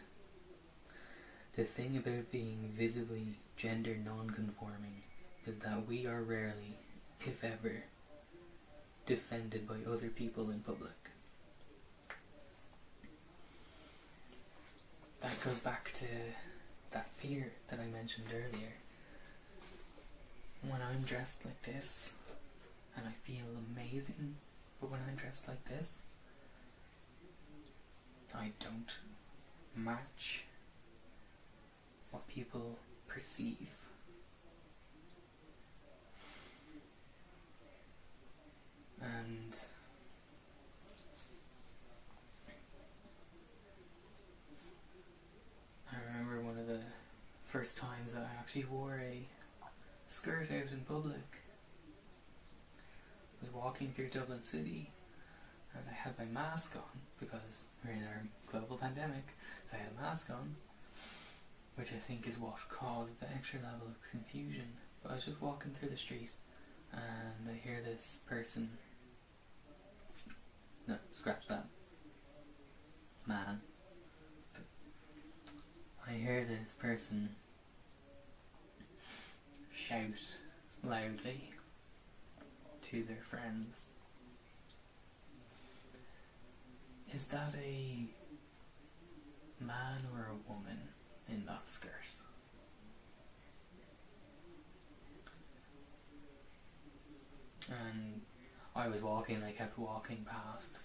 The 1.57 1.65
thing 1.65 1.97
about 1.97 2.31
being 2.31 2.73
visibly 2.77 3.39
gender 3.57 3.97
non-conforming 4.05 5.03
is 5.47 5.59
that 5.61 5.89
we 5.89 6.07
are 6.07 6.23
rarely, 6.23 6.77
if 7.27 7.43
ever, 7.43 7.85
defended 9.07 9.67
by 9.67 9.77
other 9.91 10.09
people 10.09 10.51
in 10.51 10.61
public. 10.61 10.93
That 15.21 15.37
goes 15.45 15.61
back 15.61 15.93
to 15.95 16.07
that 16.93 17.09
fear 17.17 17.53
that 17.71 17.81
I 17.81 17.87
mentioned 17.87 18.27
earlier. 18.31 18.75
When 20.63 20.83
I'm 20.83 21.03
dressed 21.03 21.45
like 21.45 21.63
this 21.63 22.15
and 22.97 23.07
I 23.07 23.13
feel 23.25 23.47
amazing, 23.73 24.37
but 24.81 24.91
when 24.91 25.01
I'm 25.09 25.15
dressed 25.15 25.49
like 25.49 25.65
this, 25.65 25.97
I 28.35 28.51
don't 28.61 28.91
match 29.75 30.45
what 32.11 32.27
people 32.29 32.77
perceive. 33.07 33.69
And 39.01 39.55
I 45.91 45.97
remember 46.07 46.41
one 46.41 46.59
of 46.59 46.67
the 46.67 46.81
first 47.47 47.79
times 47.79 48.13
that 48.13 48.23
I 48.23 48.41
actually 48.41 48.65
wore 48.65 49.01
a 49.01 49.23
skirt 50.09 50.49
out 50.51 50.73
in 50.73 50.81
public. 50.87 51.17
I 53.41 53.45
was 53.45 53.55
walking 53.55 53.93
through 53.95 54.09
Dublin 54.09 54.43
City 54.43 54.91
and 55.75 55.85
I 55.89 55.95
had 55.95 56.19
my 56.19 56.25
mask 56.25 56.75
on 56.77 57.01
because 57.21 57.63
we're 57.85 57.93
in 57.93 58.03
our 58.03 58.23
global 58.51 58.79
pandemic, 58.79 59.27
so 59.71 59.77
I 59.77 59.81
had 59.81 59.91
a 59.97 60.03
mask 60.03 60.31
on, 60.31 60.57
which 61.77 61.93
I 61.93 61.99
think 62.07 62.27
is 62.27 62.39
what 62.39 62.57
caused 62.69 63.21
the 63.21 63.31
extra 63.31 63.61
level 63.61 63.87
of 63.87 64.11
confusion. 64.11 64.67
But 65.03 65.13
I 65.13 65.15
was 65.17 65.25
just 65.25 65.41
walking 65.41 65.73
through 65.79 65.91
the 65.91 65.97
street 65.97 66.31
and 66.93 67.49
I 67.49 67.55
hear 67.63 67.81
this 67.85 68.21
person. 68.29 68.71
No, 70.87 70.97
scratch 71.13 71.47
that. 71.49 71.67
Man. 73.27 73.61
I 76.09 76.13
hear 76.13 76.47
this 76.47 76.73
person 76.73 77.29
shout 79.89 80.01
loudly 80.85 81.51
to 82.91 83.03
their 83.05 83.23
friends. 83.23 83.85
Is 87.15 87.27
that 87.29 87.55
a 87.65 88.05
man 89.59 90.01
or 90.15 90.29
a 90.31 90.53
woman 90.53 90.79
in 91.27 91.47
that 91.47 91.67
skirt. 91.67 91.91
And 97.71 98.21
I 98.77 98.89
was 98.89 99.03
walking, 99.03 99.43
I 99.43 99.53
kept 99.53 99.79
walking 99.79 100.27
past, 100.29 100.79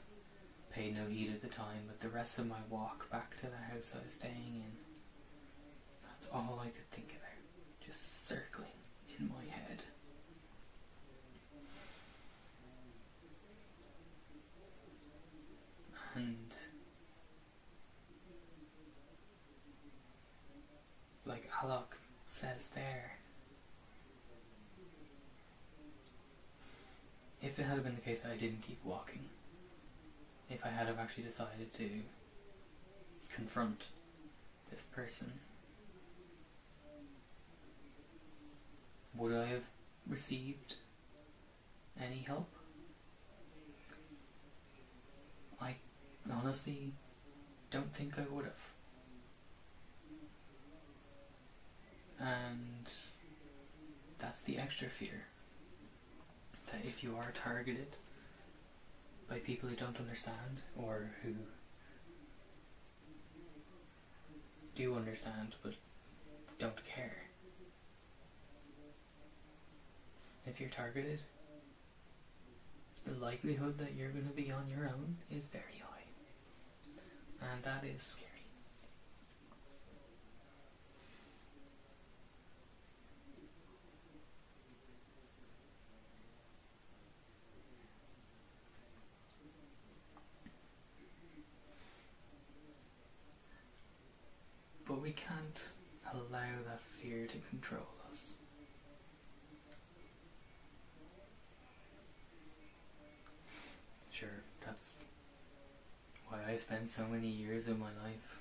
paid 0.71 0.95
no 0.95 1.07
heed 1.09 1.29
at 1.29 1.41
the 1.41 1.53
time, 1.53 1.83
but 1.87 1.99
the 1.99 2.09
rest 2.09 2.39
of 2.39 2.47
my 2.47 2.59
walk 2.69 3.09
back 3.11 3.35
to 3.37 3.47
the 3.47 3.73
house 3.73 3.95
I 3.95 4.05
was 4.05 4.15
staying 4.15 4.63
in, 4.65 4.71
that's 6.03 6.29
all 6.33 6.61
I 6.61 6.67
could 6.67 6.89
think 6.91 7.17
about. 7.19 7.85
Just 7.85 8.27
circling 8.27 8.82
in 9.19 9.29
my 9.29 9.43
head. 9.49 9.83
And 16.15 16.53
like 21.25 21.49
Alok 21.61 21.97
says 22.29 22.67
there, 22.75 23.13
if 27.41 27.59
it 27.59 27.63
had 27.63 27.83
been 27.83 27.95
the 27.95 28.01
case 28.01 28.21
that 28.21 28.31
I 28.31 28.37
didn't 28.37 28.61
keep 28.61 28.79
walking, 28.83 29.25
if 30.49 30.65
I 30.65 30.69
had 30.69 30.87
have 30.87 30.99
actually 30.99 31.23
decided 31.23 31.73
to 31.73 31.89
confront 33.35 33.87
this 34.71 34.83
person, 34.83 35.33
would 39.15 39.33
I 39.33 39.45
have 39.45 39.63
received 40.07 40.75
any 42.01 42.23
help? 42.27 42.49
I 45.61 45.75
honestly 46.31 46.93
don't 47.71 47.93
think 47.93 48.17
I 48.17 48.23
would 48.33 48.45
have. 48.45 48.53
And 52.19 52.87
that's 54.19 54.41
the 54.41 54.57
extra 54.57 54.89
fear. 54.89 55.25
That 56.71 56.85
if 56.85 57.03
you 57.03 57.15
are 57.17 57.31
targeted 57.33 57.97
by 59.29 59.39
people 59.39 59.69
who 59.69 59.75
don't 59.75 59.97
understand 59.99 60.61
or 60.75 61.11
who 61.23 61.33
do 64.75 64.95
understand 64.95 65.55
but 65.61 65.73
don't 66.59 66.83
care, 66.85 67.17
if 70.45 70.59
you're 70.59 70.69
targeted, 70.69 71.21
the 73.05 73.13
likelihood 73.13 73.77
that 73.79 73.95
you're 73.95 74.09
going 74.09 74.27
to 74.27 74.33
be 74.33 74.51
on 74.51 74.67
your 74.69 74.87
own 74.87 75.17
is 75.31 75.47
very 75.47 75.81
high. 75.81 75.89
And 77.51 77.63
that 77.63 77.83
is 77.83 78.01
scary. 78.01 78.29
But 94.85 95.01
we 95.01 95.11
can't 95.11 95.71
allow 96.13 96.61
that 96.67 96.81
fear 97.01 97.25
to 97.25 97.37
control 97.49 97.87
us. 98.09 98.33
Sure, 104.11 104.29
that's 104.65 104.93
why 106.27 106.37
I 106.53 106.57
spent 106.57 106.87
so 106.87 107.07
many 107.07 107.29
years 107.29 107.67
of 107.67 107.79
my 107.79 107.89
life 108.03 108.37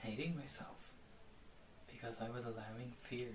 hating 0.00 0.36
myself. 0.36 0.76
Because 1.90 2.20
I 2.20 2.28
was 2.28 2.44
allowing 2.44 2.92
fear 3.02 3.32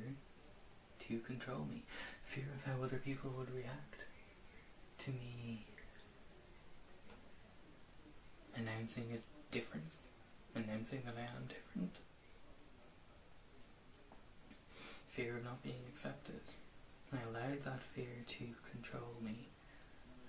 to 1.09 1.19
control 1.19 1.67
me. 1.69 1.83
Fear 2.23 2.45
of 2.55 2.63
how 2.63 2.81
other 2.81 2.99
people 2.99 3.33
would 3.37 3.53
react 3.53 4.05
to 4.99 5.09
me 5.11 5.65
announcing 8.55 9.07
a 9.11 9.53
difference, 9.53 10.07
announcing 10.55 11.01
that 11.05 11.15
I 11.17 11.35
am 11.35 11.49
different. 11.49 11.95
Fear 15.09 15.35
of 15.35 15.43
not 15.43 15.63
being 15.63 15.83
accepted. 15.89 16.39
I 17.11 17.17
allowed 17.29 17.65
that 17.65 17.83
fear 17.93 18.23
to 18.25 18.45
control 18.71 19.15
me, 19.21 19.50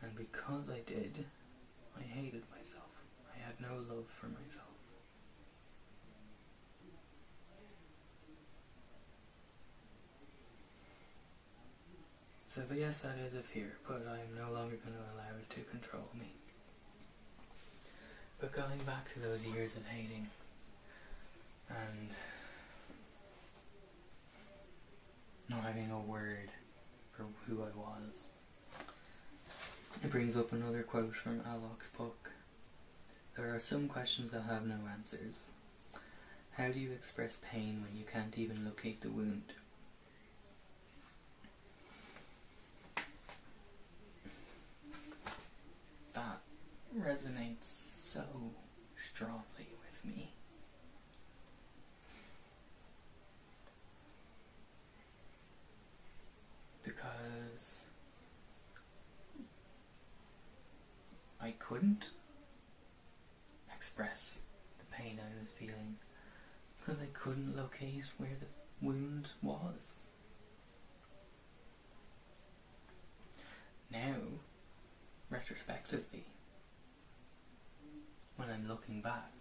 and 0.02 0.14
because 0.16 0.68
I 0.70 0.80
did, 0.86 1.24
I 1.96 2.02
hated 2.02 2.42
myself. 2.56 2.90
I 3.32 3.38
had 3.38 3.60
no 3.60 3.76
love 3.94 4.06
for 4.08 4.26
myself. 4.26 4.66
So 12.48 12.62
yes, 12.74 12.98
that 12.98 13.16
is 13.26 13.34
a 13.34 13.40
fear, 13.40 13.72
but 13.88 14.06
I 14.06 14.16
am 14.16 14.36
no 14.36 14.52
longer 14.52 14.76
going 14.76 14.94
to 14.94 15.14
allow 15.14 15.32
it 15.40 15.48
to 15.50 15.60
control 15.70 16.08
me. 16.18 16.32
But 18.40 18.52
going 18.52 18.78
back 18.84 19.10
to 19.14 19.20
those 19.20 19.46
years 19.46 19.76
of 19.76 19.86
hating, 19.86 20.28
and 21.70 22.10
not 25.48 25.62
having 25.62 25.90
a 25.90 25.98
word 25.98 26.50
for 27.12 27.24
who 27.46 27.62
I 27.62 27.70
was. 27.74 28.26
It 30.00 30.10
brings 30.10 30.36
up 30.36 30.52
another 30.52 30.82
quote 30.82 31.14
from 31.14 31.40
Alok's 31.40 31.90
book. 31.90 32.30
There 33.36 33.54
are 33.54 33.60
some 33.60 33.88
questions 33.88 34.32
that 34.32 34.42
have 34.42 34.66
no 34.66 34.76
answers. 34.92 35.46
How 36.52 36.68
do 36.68 36.78
you 36.78 36.92
express 36.92 37.40
pain 37.50 37.82
when 37.82 37.98
you 37.98 38.04
can't 38.04 38.36
even 38.36 38.64
locate 38.64 39.00
the 39.00 39.10
wound? 39.10 39.52
That 46.12 46.40
resonates 46.98 47.64
so 47.64 48.24
strongly 48.96 49.68
with 49.82 50.04
me. 50.04 50.32
Because 56.84 57.84
I 61.42 61.54
couldn't 61.58 62.10
express 63.74 64.38
the 64.78 64.84
pain 64.96 65.18
I 65.18 65.40
was 65.40 65.50
feeling 65.50 65.96
because 66.78 67.02
I 67.02 67.06
couldn't 67.12 67.56
locate 67.56 68.04
where 68.16 68.30
the 68.38 68.86
wound 68.86 69.28
was. 69.42 70.06
Now, 73.90 74.14
retrospectively, 75.30 76.24
when 78.36 78.48
I'm 78.48 78.68
looking 78.68 79.00
back, 79.00 79.32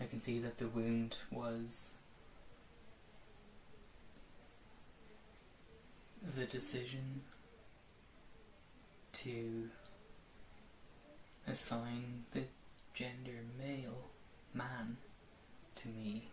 I 0.00 0.06
can 0.06 0.20
see 0.20 0.38
that 0.40 0.58
the 0.58 0.66
wound 0.68 1.16
was 1.30 1.90
the 6.36 6.44
decision 6.44 7.22
to 9.24 9.68
assign 11.46 12.24
the 12.32 12.42
gender 12.94 13.44
male 13.58 14.08
man 14.54 14.96
to 15.76 15.88
me 15.88 16.28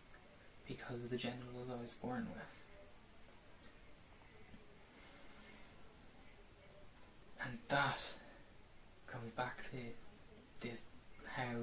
because 0.68 1.04
of 1.04 1.10
the 1.10 1.18
genitals 1.18 1.70
I 1.72 1.82
was 1.82 1.94
born 1.94 2.28
with. 2.34 2.44
And 7.42 7.58
that 7.70 8.02
comes 9.06 9.32
back 9.32 9.64
to 9.72 9.78
this 10.62 10.82
how 11.26 11.56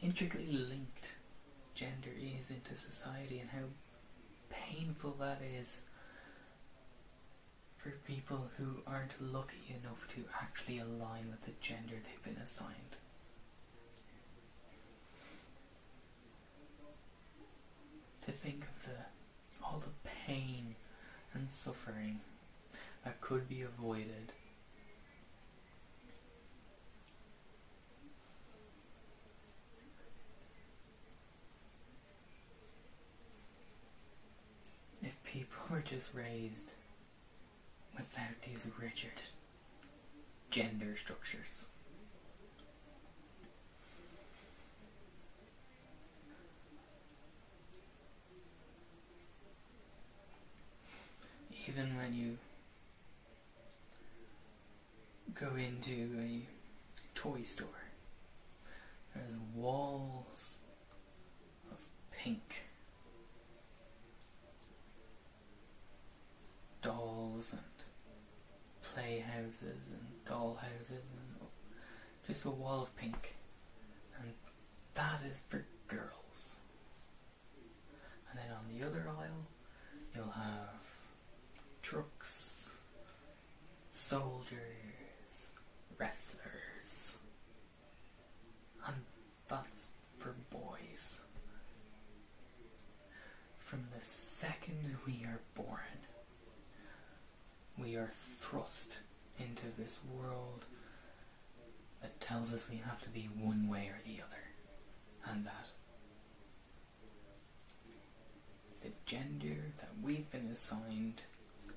intricately 0.00 0.52
linked 0.52 1.14
gender 1.74 2.10
is 2.18 2.50
into 2.50 2.74
society 2.74 3.38
and 3.38 3.50
how 3.50 3.66
painful 4.50 5.14
that 5.20 5.40
is 5.58 5.82
for 7.82 7.90
people 8.06 8.50
who 8.58 8.82
aren't 8.86 9.14
lucky 9.20 9.74
enough 9.82 10.06
to 10.08 10.24
actually 10.40 10.78
align 10.78 11.30
with 11.30 11.42
the 11.44 11.52
gender 11.60 11.94
they've 12.04 12.34
been 12.34 12.42
assigned. 12.42 12.74
To 18.26 18.32
think 18.32 18.64
of 18.64 18.84
the 18.84 19.64
all 19.64 19.80
the 19.80 20.08
pain 20.26 20.74
and 21.34 21.50
suffering 21.50 22.20
that 23.04 23.20
could 23.20 23.48
be 23.48 23.62
avoided 23.62 24.32
if 35.02 35.22
people 35.24 35.58
were 35.70 35.80
just 35.80 36.14
raised 36.14 36.72
without 37.96 38.40
these 38.46 38.64
rigid 38.80 39.10
gender 40.50 40.96
structures. 40.96 41.66
Even 51.68 51.96
when 51.96 52.14
you 52.14 52.38
go 55.34 55.54
into 55.54 56.08
a 56.20 56.42
toy 57.14 57.42
store, 57.42 57.68
there's 59.14 59.34
walls 59.54 60.58
of 61.70 61.78
pink 62.10 62.62
dolls 66.82 67.52
and 67.52 67.79
playhouses 68.94 69.88
and 69.90 70.24
doll 70.26 70.58
houses 70.60 70.90
and 70.90 71.48
just 72.26 72.44
a 72.44 72.50
wall 72.50 72.82
of 72.82 72.96
pink. 72.96 73.34
And 74.18 74.32
that 74.94 75.20
is 75.28 75.42
for 75.48 75.64
girls. 75.88 76.56
And 78.30 78.38
then 78.38 78.50
on 78.56 78.64
the 78.72 78.86
other 78.86 79.06
aisle 79.08 79.46
you'll 80.14 80.30
have 80.30 80.80
trucks 81.82 82.76
soldiers 83.92 84.58
wrestlers. 85.98 87.18
And 88.86 88.96
that's 89.48 89.88
for 90.18 90.34
boys. 90.50 91.20
From 93.58 93.84
the 93.94 94.00
second 94.00 94.96
we 95.06 95.24
are 95.24 95.40
born 95.54 96.00
we 97.80 97.96
are 97.96 98.10
thrust 98.50 99.00
into 99.38 99.66
this 99.78 100.00
world 100.12 100.64
that 102.02 102.20
tells 102.20 102.52
us 102.52 102.68
we 102.70 102.78
have 102.84 103.00
to 103.02 103.08
be 103.08 103.28
one 103.38 103.68
way 103.68 103.88
or 103.88 104.00
the 104.04 104.20
other, 104.20 105.30
and 105.30 105.46
that 105.46 105.68
the 108.82 108.90
gender 109.06 109.72
that 109.78 109.90
we've 110.02 110.30
been 110.30 110.50
assigned 110.52 111.22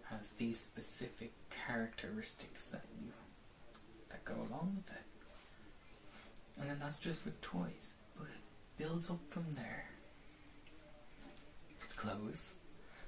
has 0.10 0.32
these 0.32 0.60
specific 0.60 1.34
characteristics 1.50 2.66
that 2.66 2.86
you 3.00 3.12
that 4.10 4.24
go 4.26 4.34
along 4.34 4.78
with 4.78 4.96
it. 4.96 5.04
And 6.60 6.70
then 6.70 6.78
that's 6.80 7.00
just 7.00 7.26
with 7.26 7.40
toys, 7.42 7.96
but 8.18 8.28
it 8.28 8.78
builds 8.78 9.10
up 9.10 9.20
from 9.30 9.46
there. 9.56 9.86
It's 11.84 11.94
clothes. 11.94 12.56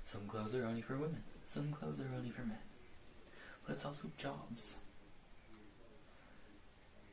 Some 0.03 0.27
clothes 0.27 0.53
are 0.53 0.65
only 0.65 0.81
for 0.81 0.97
women. 0.97 1.23
Some 1.45 1.71
clothes 1.71 1.99
are 1.99 2.15
only 2.17 2.31
for 2.31 2.41
men 2.41 2.57
but 3.65 3.73
it's 3.73 3.85
also 3.85 4.11
jobs. 4.17 4.79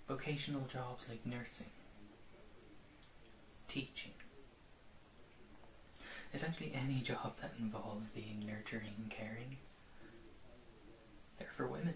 Vocational 0.08 0.66
jobs 0.70 1.08
like 1.08 1.24
nursing, 1.24 1.70
teaching. 3.68 4.12
Essentially, 6.34 6.72
any 6.74 7.00
job 7.04 7.34
that 7.40 7.52
involves 7.58 8.10
being 8.10 8.44
nurturing 8.46 8.92
and 8.98 9.10
caring, 9.10 9.56
they're 11.38 11.48
for 11.56 11.66
women. 11.66 11.94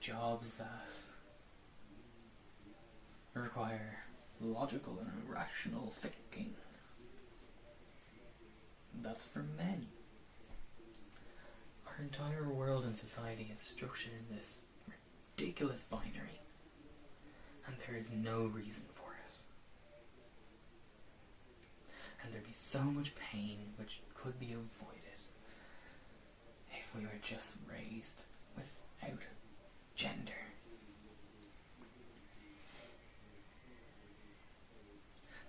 Jobs 0.00 0.54
that 0.54 0.90
require 3.34 3.98
logical 4.40 4.98
and 5.00 5.28
rational 5.28 5.92
thinking, 6.00 6.54
that's 9.02 9.26
for 9.26 9.44
men 9.56 9.86
our 11.96 12.04
entire 12.04 12.48
world 12.48 12.84
and 12.84 12.96
society 12.96 13.50
is 13.54 13.60
structured 13.60 14.12
in 14.12 14.36
this 14.36 14.60
ridiculous 15.36 15.84
binary, 15.84 16.40
and 17.66 17.76
there 17.86 17.96
is 17.98 18.10
no 18.10 18.46
reason 18.46 18.84
for 18.94 19.12
it. 19.12 19.36
And 22.22 22.32
there'd 22.32 22.46
be 22.46 22.52
so 22.52 22.80
much 22.82 23.14
pain 23.14 23.58
which 23.76 24.00
could 24.14 24.38
be 24.38 24.52
avoided 24.52 25.20
if 26.72 26.94
we 26.94 27.02
were 27.02 27.20
just 27.22 27.54
raised 27.70 28.24
without 28.56 29.22
gender. 29.94 30.32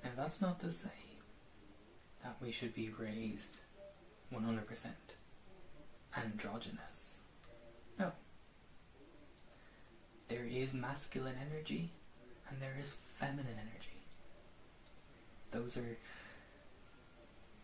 Now, 0.03 0.11
that's 0.15 0.41
not 0.41 0.61
to 0.61 0.71
say 0.71 0.89
that 2.23 2.37
we 2.41 2.51
should 2.51 2.73
be 2.73 2.89
raised 2.97 3.59
100% 4.33 4.61
androgynous. 6.17 7.21
No. 7.99 8.11
There 10.27 10.45
is 10.45 10.73
masculine 10.73 11.35
energy 11.49 11.91
and 12.49 12.61
there 12.61 12.75
is 12.79 12.95
feminine 13.15 13.57
energy. 13.59 14.01
Those 15.51 15.77
are. 15.77 15.97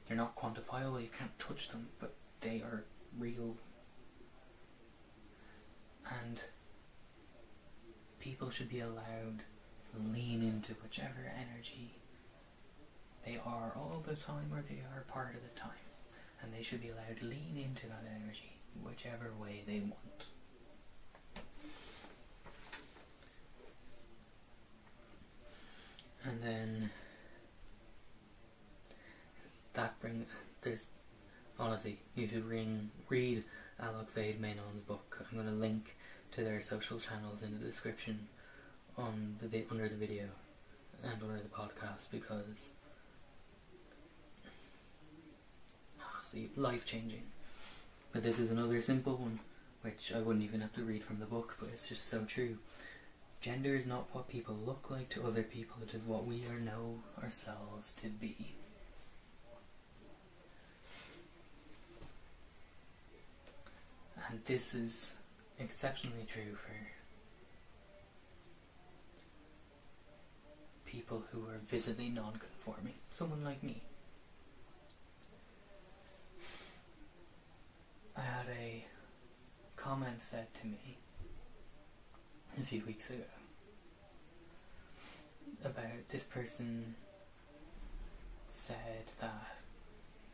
They're 0.08 0.18
not 0.18 0.36
quantifiable, 0.36 1.02
you 1.02 1.08
can't 1.18 1.38
touch 1.40 1.70
them, 1.70 1.88
but 2.00 2.14
they 2.42 2.58
are 2.62 2.84
real. 3.18 3.56
And 6.06 6.42
people 8.20 8.50
should 8.50 8.70
be 8.70 8.82
allowed 8.82 9.44
to 9.92 10.14
lean 10.14 10.44
into 10.44 10.74
whichever 10.84 11.32
energy 11.34 11.94
they 13.26 13.40
are 13.46 13.74
all 13.76 14.04
the 14.06 14.16
time 14.16 14.52
or 14.52 14.62
they 14.68 14.82
are 14.94 15.06
part 15.08 15.36
of 15.36 15.42
the 15.44 15.60
time 15.60 15.72
and 16.44 16.54
they 16.54 16.62
should 16.62 16.82
be 16.82 16.90
allowed 16.90 17.18
to 17.20 17.26
lean 17.26 17.56
into 17.56 17.88
that 17.88 18.04
energy 18.22 18.52
whichever 18.84 19.32
way 19.42 19.64
they 19.66 19.80
want. 19.80 20.26
And 26.26 26.42
then 26.42 26.90
that 29.74 30.00
bring 30.00 30.26
there's 30.62 30.86
honestly 31.60 32.00
you 32.16 32.28
should 32.28 32.46
ring 32.46 32.90
read 33.10 33.44
Alok 33.82 34.10
Vaid 34.16 34.40
Menon's 34.40 34.84
book. 34.84 35.18
I'm 35.20 35.38
going 35.38 35.50
to 35.50 35.60
link 35.60 35.96
to 36.34 36.44
their 36.44 36.62
social 36.62 37.00
channels 37.00 37.44
in 37.44 37.60
the 37.60 37.66
description 37.66 38.28
on 38.98 39.36
the 39.42 39.66
under 39.70 39.90
the 39.90 39.96
video 39.96 40.26
and 41.04 41.22
under 41.22 41.36
the 41.36 41.50
podcast 41.50 42.12
because 42.12 42.74
life 46.56 46.86
changing. 46.86 47.24
But 48.12 48.24
this 48.24 48.40
is 48.40 48.52
another 48.52 48.80
simple 48.82 49.18
one, 49.18 49.40
which 49.82 50.12
I 50.16 50.20
wouldn't 50.20 50.46
even 50.46 50.62
have 50.62 50.74
to 50.74 50.84
read 50.84 51.04
from 51.04 51.20
the 51.20 51.26
book, 51.26 51.58
but 51.60 51.70
it's 51.74 51.90
just 51.90 52.08
so 52.08 52.24
true. 52.26 52.58
Gender 53.42 53.76
is 53.76 53.86
not 53.86 54.08
what 54.14 54.30
people 54.30 54.56
look 54.66 54.90
like 54.90 55.10
to 55.10 55.26
other 55.26 55.44
people, 55.44 55.78
it 55.84 55.94
is 55.94 56.04
what 56.04 56.26
we 56.26 56.46
are 56.50 56.60
know 56.60 57.00
ourselves 57.22 57.94
to 57.94 58.08
be. 58.08 58.36
And 64.30 64.40
this 64.46 64.74
is 64.74 65.16
exceptionally 65.60 66.26
true 66.32 66.56
for 66.56 66.72
people 70.90 71.24
who 71.32 71.40
are 71.50 71.60
visibly 71.68 72.10
non 72.10 72.34
conforming, 72.38 72.94
someone 73.12 73.44
like 73.44 73.62
me. 73.62 73.82
I 78.16 78.22
had 78.22 78.46
a 78.50 78.86
comment 79.76 80.22
said 80.22 80.54
to 80.56 80.68
me 80.68 80.98
a 82.58 82.62
few 82.62 82.84
weeks 82.86 83.10
ago 83.10 83.24
about 85.66 86.10
this 86.10 86.24
person 86.24 86.96
said 88.52 89.06
that 89.20 89.58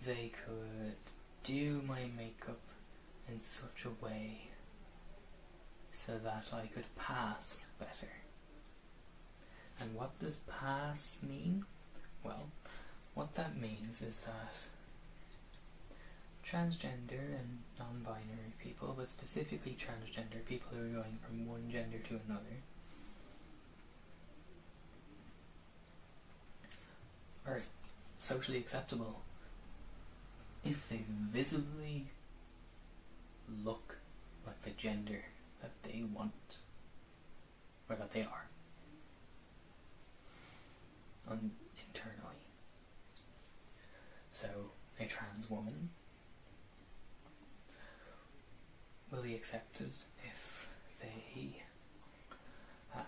they 0.05 0.32
could 0.45 0.95
do 1.43 1.82
my 1.88 2.09
makeup 2.17 2.59
in 3.32 3.39
such 3.39 3.86
a 3.86 4.05
way 4.05 4.49
so 5.93 6.17
that 6.23 6.47
I 6.53 6.67
could 6.67 6.95
pass 6.95 7.65
better. 7.80 8.11
And 9.80 9.95
what 9.95 10.19
does 10.19 10.39
pass 10.47 11.19
mean? 11.27 11.65
Well, 12.23 12.49
what 13.13 13.36
that 13.36 13.57
means 13.57 14.01
is 14.01 14.19
that 14.19 14.53
transgender 16.50 17.38
and 17.38 17.60
non-binary 17.78 18.54
people, 18.60 18.95
but 18.97 19.10
specifically 19.10 19.78
transgender 19.80 20.43
people 20.45 20.70
who 20.74 20.86
are 20.86 21.02
going 21.02 21.18
from 21.22 21.47
one 21.47 21.70
gender 21.72 21.97
to 22.00 22.20
another, 22.28 22.64
are 27.45 27.62
socially 28.18 28.58
acceptable 28.58 29.22
if 30.66 30.89
they 30.89 31.02
visibly 31.08 32.08
look 33.64 33.97
like 34.45 34.62
the 34.64 34.72
gender 34.72 35.26
that 35.62 35.72
they 35.84 36.04
want 36.14 36.32
or 37.89 37.95
that 37.95 38.14
they 38.14 38.22
are 38.22 38.45
internally. 41.28 42.41
So, 44.32 44.47
a 45.00 45.06
trans 45.06 45.50
woman 45.50 45.89
will 49.12 49.22
be 49.22 49.36
accepted 49.36 49.91
if 50.28 50.68
they 51.01 51.64
have 52.91 53.05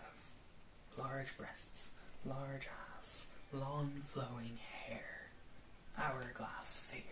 large 0.98 1.38
breasts, 1.38 1.92
large 2.26 2.68
ass, 2.98 3.28
long 3.54 3.92
flowing 4.08 4.58
hair, 4.86 5.30
hourglass 5.98 6.78
figure. 6.78 7.06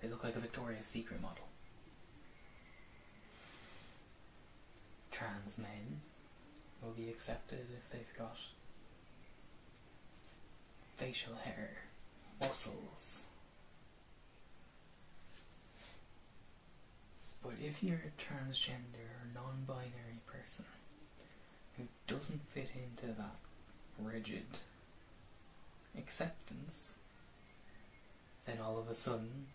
They 0.00 0.08
look 0.08 0.24
like 0.24 0.36
a 0.36 0.40
Victoria's 0.40 0.86
Secret 0.86 1.20
model. 1.20 1.48
Trans 5.10 5.58
men 5.58 6.00
will 6.82 6.92
be 6.92 7.08
accepted 7.08 7.66
if 7.76 7.90
they've 7.90 8.18
got 8.18 8.36
facial 10.96 11.34
hair, 11.36 11.84
muscles. 12.40 13.22
But 17.44 17.54
if 17.62 17.82
you're 17.82 17.96
a 18.06 18.20
transgender 18.20 19.04
or 19.04 19.28
non 19.34 19.64
binary 19.66 20.20
person 20.26 20.64
who 21.76 21.84
doesn't 22.06 22.48
fit 22.48 22.70
into 22.74 23.12
that 23.14 23.36
rigid 23.98 24.46
acceptance, 25.96 26.94
then 28.46 28.58
all 28.64 28.78
of 28.78 28.88
a 28.88 28.94
sudden 28.94 29.46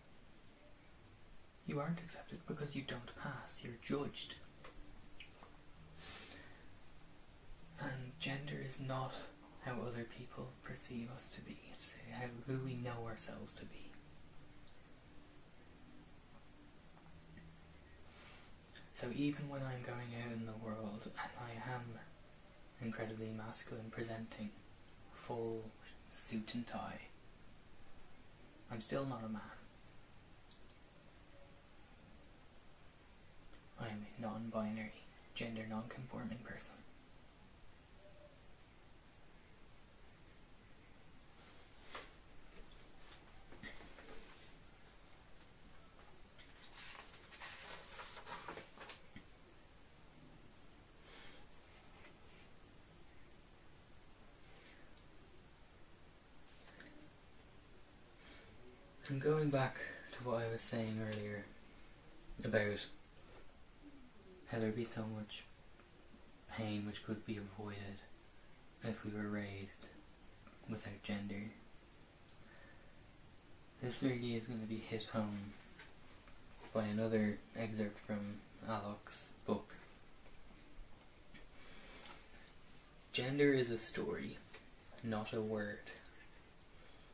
you 1.66 1.80
aren't 1.80 1.98
accepted 1.98 2.38
because 2.46 2.76
you 2.76 2.82
don't 2.86 3.16
pass, 3.20 3.60
you're 3.64 3.74
judged. 3.82 4.36
And 7.80 8.12
gender 8.20 8.62
is 8.64 8.78
not 8.80 9.14
how 9.64 9.72
other 9.86 10.06
people 10.16 10.50
perceive 10.62 11.08
us 11.14 11.28
to 11.28 11.40
be, 11.40 11.58
it's 11.72 11.92
how 12.12 12.26
who 12.46 12.58
we 12.64 12.74
know 12.74 13.06
ourselves 13.06 13.52
to 13.54 13.64
be. 13.64 13.89
So 19.00 19.06
even 19.16 19.48
when 19.48 19.62
I'm 19.62 19.80
going 19.80 20.12
out 20.22 20.30
in 20.30 20.44
the 20.44 20.52
world 20.62 21.08
and 21.08 21.32
I 21.40 21.72
am 21.72 21.80
incredibly 22.82 23.30
masculine 23.30 23.90
presenting, 23.90 24.50
full 25.14 25.62
suit 26.12 26.50
and 26.52 26.66
tie, 26.66 27.00
I'm 28.70 28.82
still 28.82 29.06
not 29.06 29.22
a 29.24 29.32
man. 29.32 29.40
I 33.80 33.84
am 33.84 34.04
a 34.18 34.20
non 34.20 34.50
binary, 34.52 34.92
gender 35.34 35.64
non 35.66 35.84
conforming 35.88 36.40
person. 36.44 36.76
And 59.10 59.20
back 59.50 59.78
to 60.12 60.28
what 60.28 60.42
I 60.42 60.52
was 60.52 60.62
saying 60.62 61.00
earlier 61.10 61.44
about 62.44 62.78
how 64.46 64.60
there'd 64.60 64.76
be 64.76 64.84
so 64.84 65.02
much 65.16 65.42
pain 66.56 66.86
which 66.86 67.04
could 67.04 67.26
be 67.26 67.36
avoided 67.36 68.00
if 68.84 69.04
we 69.04 69.10
were 69.10 69.28
raised 69.28 69.88
without 70.68 71.02
gender. 71.02 71.50
This 73.82 74.04
really 74.04 74.36
is 74.36 74.44
going 74.44 74.60
to 74.60 74.66
be 74.66 74.76
hit 74.76 75.06
home 75.06 75.52
by 76.72 76.84
another 76.84 77.38
excerpt 77.58 77.98
from 78.06 78.36
Alok's 78.68 79.30
book. 79.46 79.74
Gender 83.12 83.52
is 83.52 83.70
a 83.70 83.78
story, 83.78 84.38
not 85.02 85.32
a 85.32 85.40
word. 85.40 85.90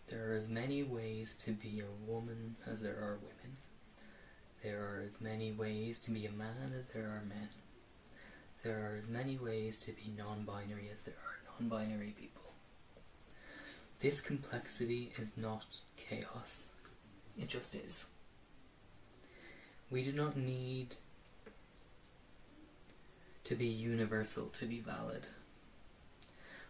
There 0.09 0.31
are 0.31 0.37
as 0.37 0.49
many 0.49 0.83
ways 0.85 1.37
to 1.45 1.51
be 1.51 1.81
a 1.81 2.11
woman 2.11 2.57
as 2.67 2.81
there 2.81 2.97
are 2.97 3.19
women. 3.21 3.57
There 4.63 4.79
are 4.81 5.05
as 5.07 5.21
many 5.21 5.53
ways 5.53 5.99
to 6.01 6.11
be 6.13 6.27
a 6.27 6.33
man 6.33 6.73
as 6.79 6.87
there 6.95 7.05
are 7.05 7.23
men. 7.29 7.49
There 8.63 8.79
are 8.79 8.97
as 8.97 9.09
many 9.09 9.37
ways 9.37 9.79
to 9.81 9.93
be 9.93 10.13
non 10.17 10.45
binary 10.45 10.91
as 10.93 11.03
there 11.03 11.15
are 11.15 11.61
non 11.61 11.69
binary 11.69 12.15
people. 12.19 12.43
This 14.01 14.21
complexity 14.21 15.13
is 15.19 15.33
not 15.37 15.65
chaos, 15.97 16.67
it 17.41 17.49
just 17.49 17.75
is. 17.75 18.07
We 19.91 20.05
do 20.05 20.13
not 20.13 20.37
need 20.37 20.97
to 23.45 23.55
be 23.55 23.67
universal 23.67 24.53
to 24.59 24.67
be 24.67 24.81
valid. 24.81 25.29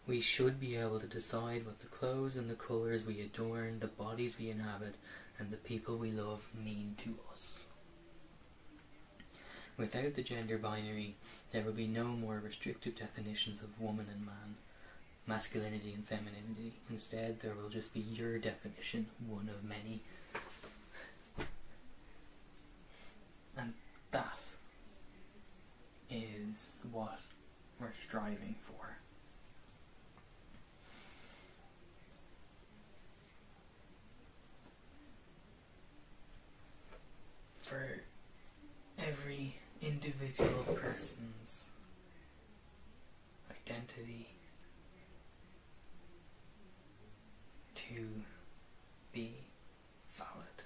We 0.07 0.20
should 0.20 0.61
be 0.61 0.76
able 0.76 1.00
to 1.00 1.07
decide 1.07 1.66
what 1.66 1.80
the 1.80 1.86
clothes 1.86 2.36
and 2.36 2.48
the 2.48 2.54
colours 2.54 3.04
we 3.04 3.20
adorn, 3.20 3.80
the 3.80 3.88
bodies 3.88 4.36
we 4.38 4.50
inhabit, 4.50 4.94
and 5.38 5.50
the 5.50 5.57
people 5.57 5.96
we 5.96 6.12
love 6.12 6.48
mean 6.64 6.94
to 6.98 7.16
us. 7.32 7.66
Without 9.76 10.14
the 10.14 10.22
gender 10.22 10.59
binary, 10.59 11.16
there 11.52 11.62
will 11.62 11.72
be 11.72 11.88
no 11.88 12.04
more 12.04 12.40
restrictive 12.42 12.96
definitions 12.96 13.61
of 13.62 13.80
woman 13.80 14.07
and 14.11 14.24
man, 14.24 14.57
masculinity 15.26 15.92
and 15.92 16.07
femininity. 16.07 16.74
Instead, 16.88 17.40
there 17.40 17.54
will 17.61 17.68
just 17.68 17.92
be 17.92 18.00
your 18.00 18.38
definition, 18.38 19.07
one 19.28 19.50
of 19.50 19.64
many. 19.64 20.02
And 23.57 23.74
that 24.12 24.40
is 26.11 26.78
what 26.92 27.18
we're 27.80 27.88
striving 28.07 28.54
for. 28.62 28.72
For 37.62 38.00
every 38.96 39.57
individual 39.82 40.62
person's 40.80 41.66
identity 43.50 44.28
to 47.74 48.22
be 49.12 49.34
valid. 50.12 50.62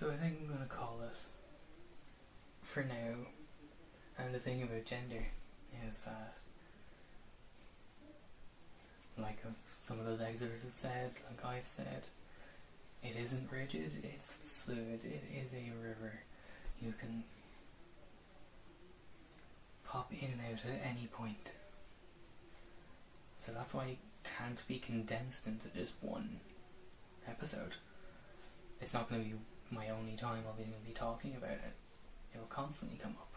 So 0.00 0.08
I 0.08 0.16
think 0.16 0.38
I'm 0.40 0.46
going 0.46 0.66
to 0.66 0.74
call 0.74 1.00
it 1.02 1.18
for 2.62 2.82
now. 2.82 3.26
And 4.18 4.34
the 4.34 4.38
thing 4.38 4.62
about 4.62 4.86
gender 4.86 5.26
is 5.86 5.98
that, 5.98 6.38
like 9.18 9.36
some 9.82 10.00
of 10.00 10.06
those 10.06 10.22
experts 10.22 10.62
have 10.62 10.72
said, 10.72 11.10
like 11.28 11.44
I've 11.44 11.66
said, 11.66 12.04
it 13.02 13.14
isn't 13.22 13.52
rigid, 13.52 13.92
it's 14.02 14.32
fluid, 14.42 15.04
it 15.04 15.22
is 15.38 15.52
a 15.52 15.70
river. 15.86 16.20
You 16.80 16.94
can 16.98 17.24
pop 19.84 20.10
in 20.12 20.30
and 20.30 20.40
out 20.50 20.60
at 20.64 20.80
any 20.82 21.08
point. 21.12 21.52
So 23.38 23.52
that's 23.52 23.74
why 23.74 23.84
it 23.84 23.98
can't 24.38 24.66
be 24.66 24.78
condensed 24.78 25.46
into 25.46 25.68
just 25.76 25.92
one 26.00 26.40
episode. 27.28 27.74
It's 28.80 28.94
not 28.94 29.10
going 29.10 29.24
to 29.24 29.28
be 29.28 29.36
my 29.70 29.88
only 29.88 30.16
time 30.16 30.42
I'll 30.46 30.54
be, 30.54 30.64
be 30.86 30.92
talking 30.92 31.34
about 31.36 31.52
it. 31.52 31.72
It'll 32.34 32.46
constantly 32.46 32.98
come 32.98 33.16
up. 33.20 33.32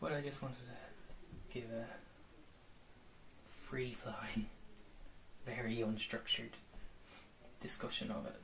But 0.00 0.12
I 0.12 0.20
just 0.20 0.42
wanted 0.42 0.56
to 0.56 1.52
give 1.52 1.70
a 1.70 1.84
free 3.46 3.92
flowing, 3.92 4.46
very 5.46 5.76
unstructured 5.76 6.54
discussion 7.60 8.10
of 8.10 8.24
it. 8.26 8.40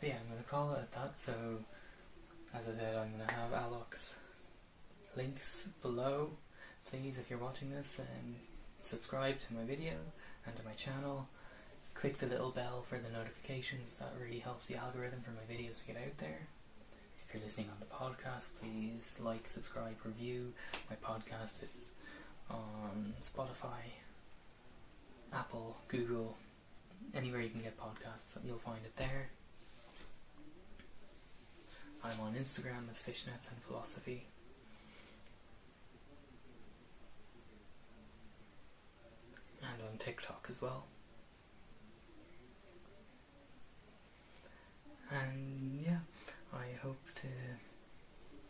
But 0.00 0.08
yeah, 0.08 0.16
I'm 0.20 0.28
going 0.32 0.42
to 0.42 0.48
call 0.48 0.72
it 0.72 0.78
at 0.78 0.92
that. 0.92 1.20
So, 1.20 1.32
as 2.52 2.64
I 2.66 2.76
said, 2.76 2.96
I'm 2.96 3.12
going 3.16 3.28
to 3.28 3.34
have 3.34 3.52
Alok's 3.52 4.16
links 5.14 5.68
below 5.80 6.30
please, 6.90 7.18
if 7.18 7.30
you're 7.30 7.38
watching 7.38 7.70
this, 7.70 7.98
um, 8.00 8.34
subscribe 8.82 9.36
to 9.40 9.54
my 9.54 9.64
video 9.64 9.94
and 10.46 10.56
to 10.56 10.64
my 10.64 10.72
channel. 10.72 11.28
Click 11.94 12.18
the 12.18 12.26
little 12.26 12.50
bell 12.50 12.84
for 12.88 12.98
the 12.98 13.10
notifications, 13.10 13.96
that 13.98 14.12
really 14.20 14.38
helps 14.38 14.66
the 14.66 14.76
algorithm 14.76 15.20
for 15.22 15.30
my 15.30 15.42
videos 15.52 15.80
to 15.80 15.86
get 15.86 15.96
out 15.96 16.18
there. 16.18 16.48
If 17.26 17.34
you're 17.34 17.42
listening 17.42 17.68
on 17.70 17.76
the 17.80 17.86
podcast, 17.86 18.50
please 18.60 19.18
like, 19.20 19.48
subscribe, 19.48 19.96
review. 20.04 20.52
My 20.90 20.96
podcast 20.96 21.62
is 21.62 21.90
on 22.50 23.14
Spotify, 23.22 23.92
Apple, 25.32 25.76
Google, 25.88 26.36
anywhere 27.14 27.40
you 27.40 27.50
can 27.50 27.62
get 27.62 27.78
podcasts, 27.78 28.36
you'll 28.44 28.58
find 28.58 28.84
it 28.84 28.96
there. 28.96 29.30
I'm 32.04 32.18
on 32.20 32.34
Instagram 32.34 32.90
as 32.90 32.98
Fishnets 32.98 33.48
and 33.48 33.62
Philosophy. 33.66 34.26
And 39.62 39.81
on 39.92 39.98
TikTok 39.98 40.46
as 40.48 40.62
well. 40.62 40.86
And 45.10 45.84
yeah, 45.84 45.98
I 46.54 46.78
hope 46.82 47.00
to 47.16 47.28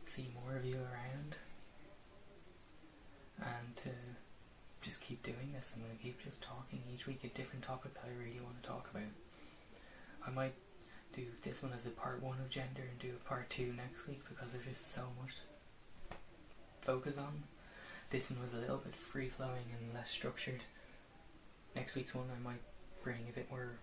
see 0.06 0.30
more 0.44 0.56
of 0.56 0.64
you 0.64 0.76
around 0.76 1.36
and 3.40 3.76
to 3.76 3.88
just 4.82 5.00
keep 5.00 5.22
doing 5.22 5.52
this. 5.52 5.72
I'm 5.74 5.82
going 5.82 5.96
to 5.96 6.02
keep 6.02 6.22
just 6.22 6.42
talking 6.42 6.80
each 6.94 7.06
week 7.06 7.20
a 7.24 7.28
different 7.28 7.64
topic 7.64 7.94
that 7.94 8.04
I 8.06 8.22
really 8.22 8.40
want 8.40 8.62
to 8.62 8.68
talk 8.68 8.88
about. 8.90 9.10
I 10.24 10.30
might 10.30 10.54
do 11.12 11.22
this 11.42 11.62
one 11.62 11.72
as 11.76 11.84
a 11.86 11.90
part 11.90 12.22
one 12.22 12.38
of 12.38 12.48
gender 12.48 12.82
and 12.88 12.98
do 13.00 13.10
a 13.16 13.28
part 13.28 13.50
two 13.50 13.72
next 13.76 14.06
week 14.06 14.22
because 14.28 14.52
there's 14.52 14.64
just 14.64 14.92
so 14.92 15.02
much 15.20 15.34
to 15.34 16.16
focus 16.80 17.16
on. 17.18 17.42
This 18.10 18.30
one 18.30 18.40
was 18.40 18.52
a 18.52 18.58
little 18.58 18.76
bit 18.76 18.94
free 18.94 19.28
flowing 19.28 19.66
and 19.76 19.94
less 19.94 20.10
structured. 20.10 20.62
Next 21.74 21.96
week's 21.96 22.14
one 22.14 22.26
I 22.34 22.42
might 22.42 22.62
bring 23.02 23.26
a 23.28 23.32
bit 23.32 23.50
more 23.50 23.78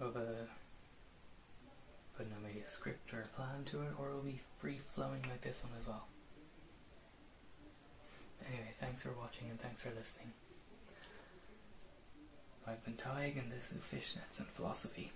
of 0.00 0.16
a 0.16 0.46
don't 2.18 2.30
know, 2.30 2.36
maybe 2.48 2.60
a 2.60 2.68
script 2.68 3.12
or 3.14 3.20
a 3.20 3.36
plan 3.36 3.64
to 3.66 3.82
it, 3.82 3.92
or 3.98 4.08
it'll 4.08 4.22
be 4.22 4.40
free 4.58 4.78
flowing 4.94 5.22
like 5.22 5.40
this 5.42 5.62
one 5.62 5.72
as 5.78 5.86
well. 5.86 6.06
Anyway, 8.46 8.72
thanks 8.80 9.02
for 9.02 9.12
watching 9.12 9.50
and 9.50 9.60
thanks 9.60 9.82
for 9.82 9.90
listening. 9.96 10.32
I've 12.66 12.84
been 12.84 12.94
Tig 12.94 13.36
and 13.36 13.50
this 13.52 13.72
is 13.72 13.84
Fishnets 13.84 14.38
and 14.38 14.48
Philosophy. 14.48 15.12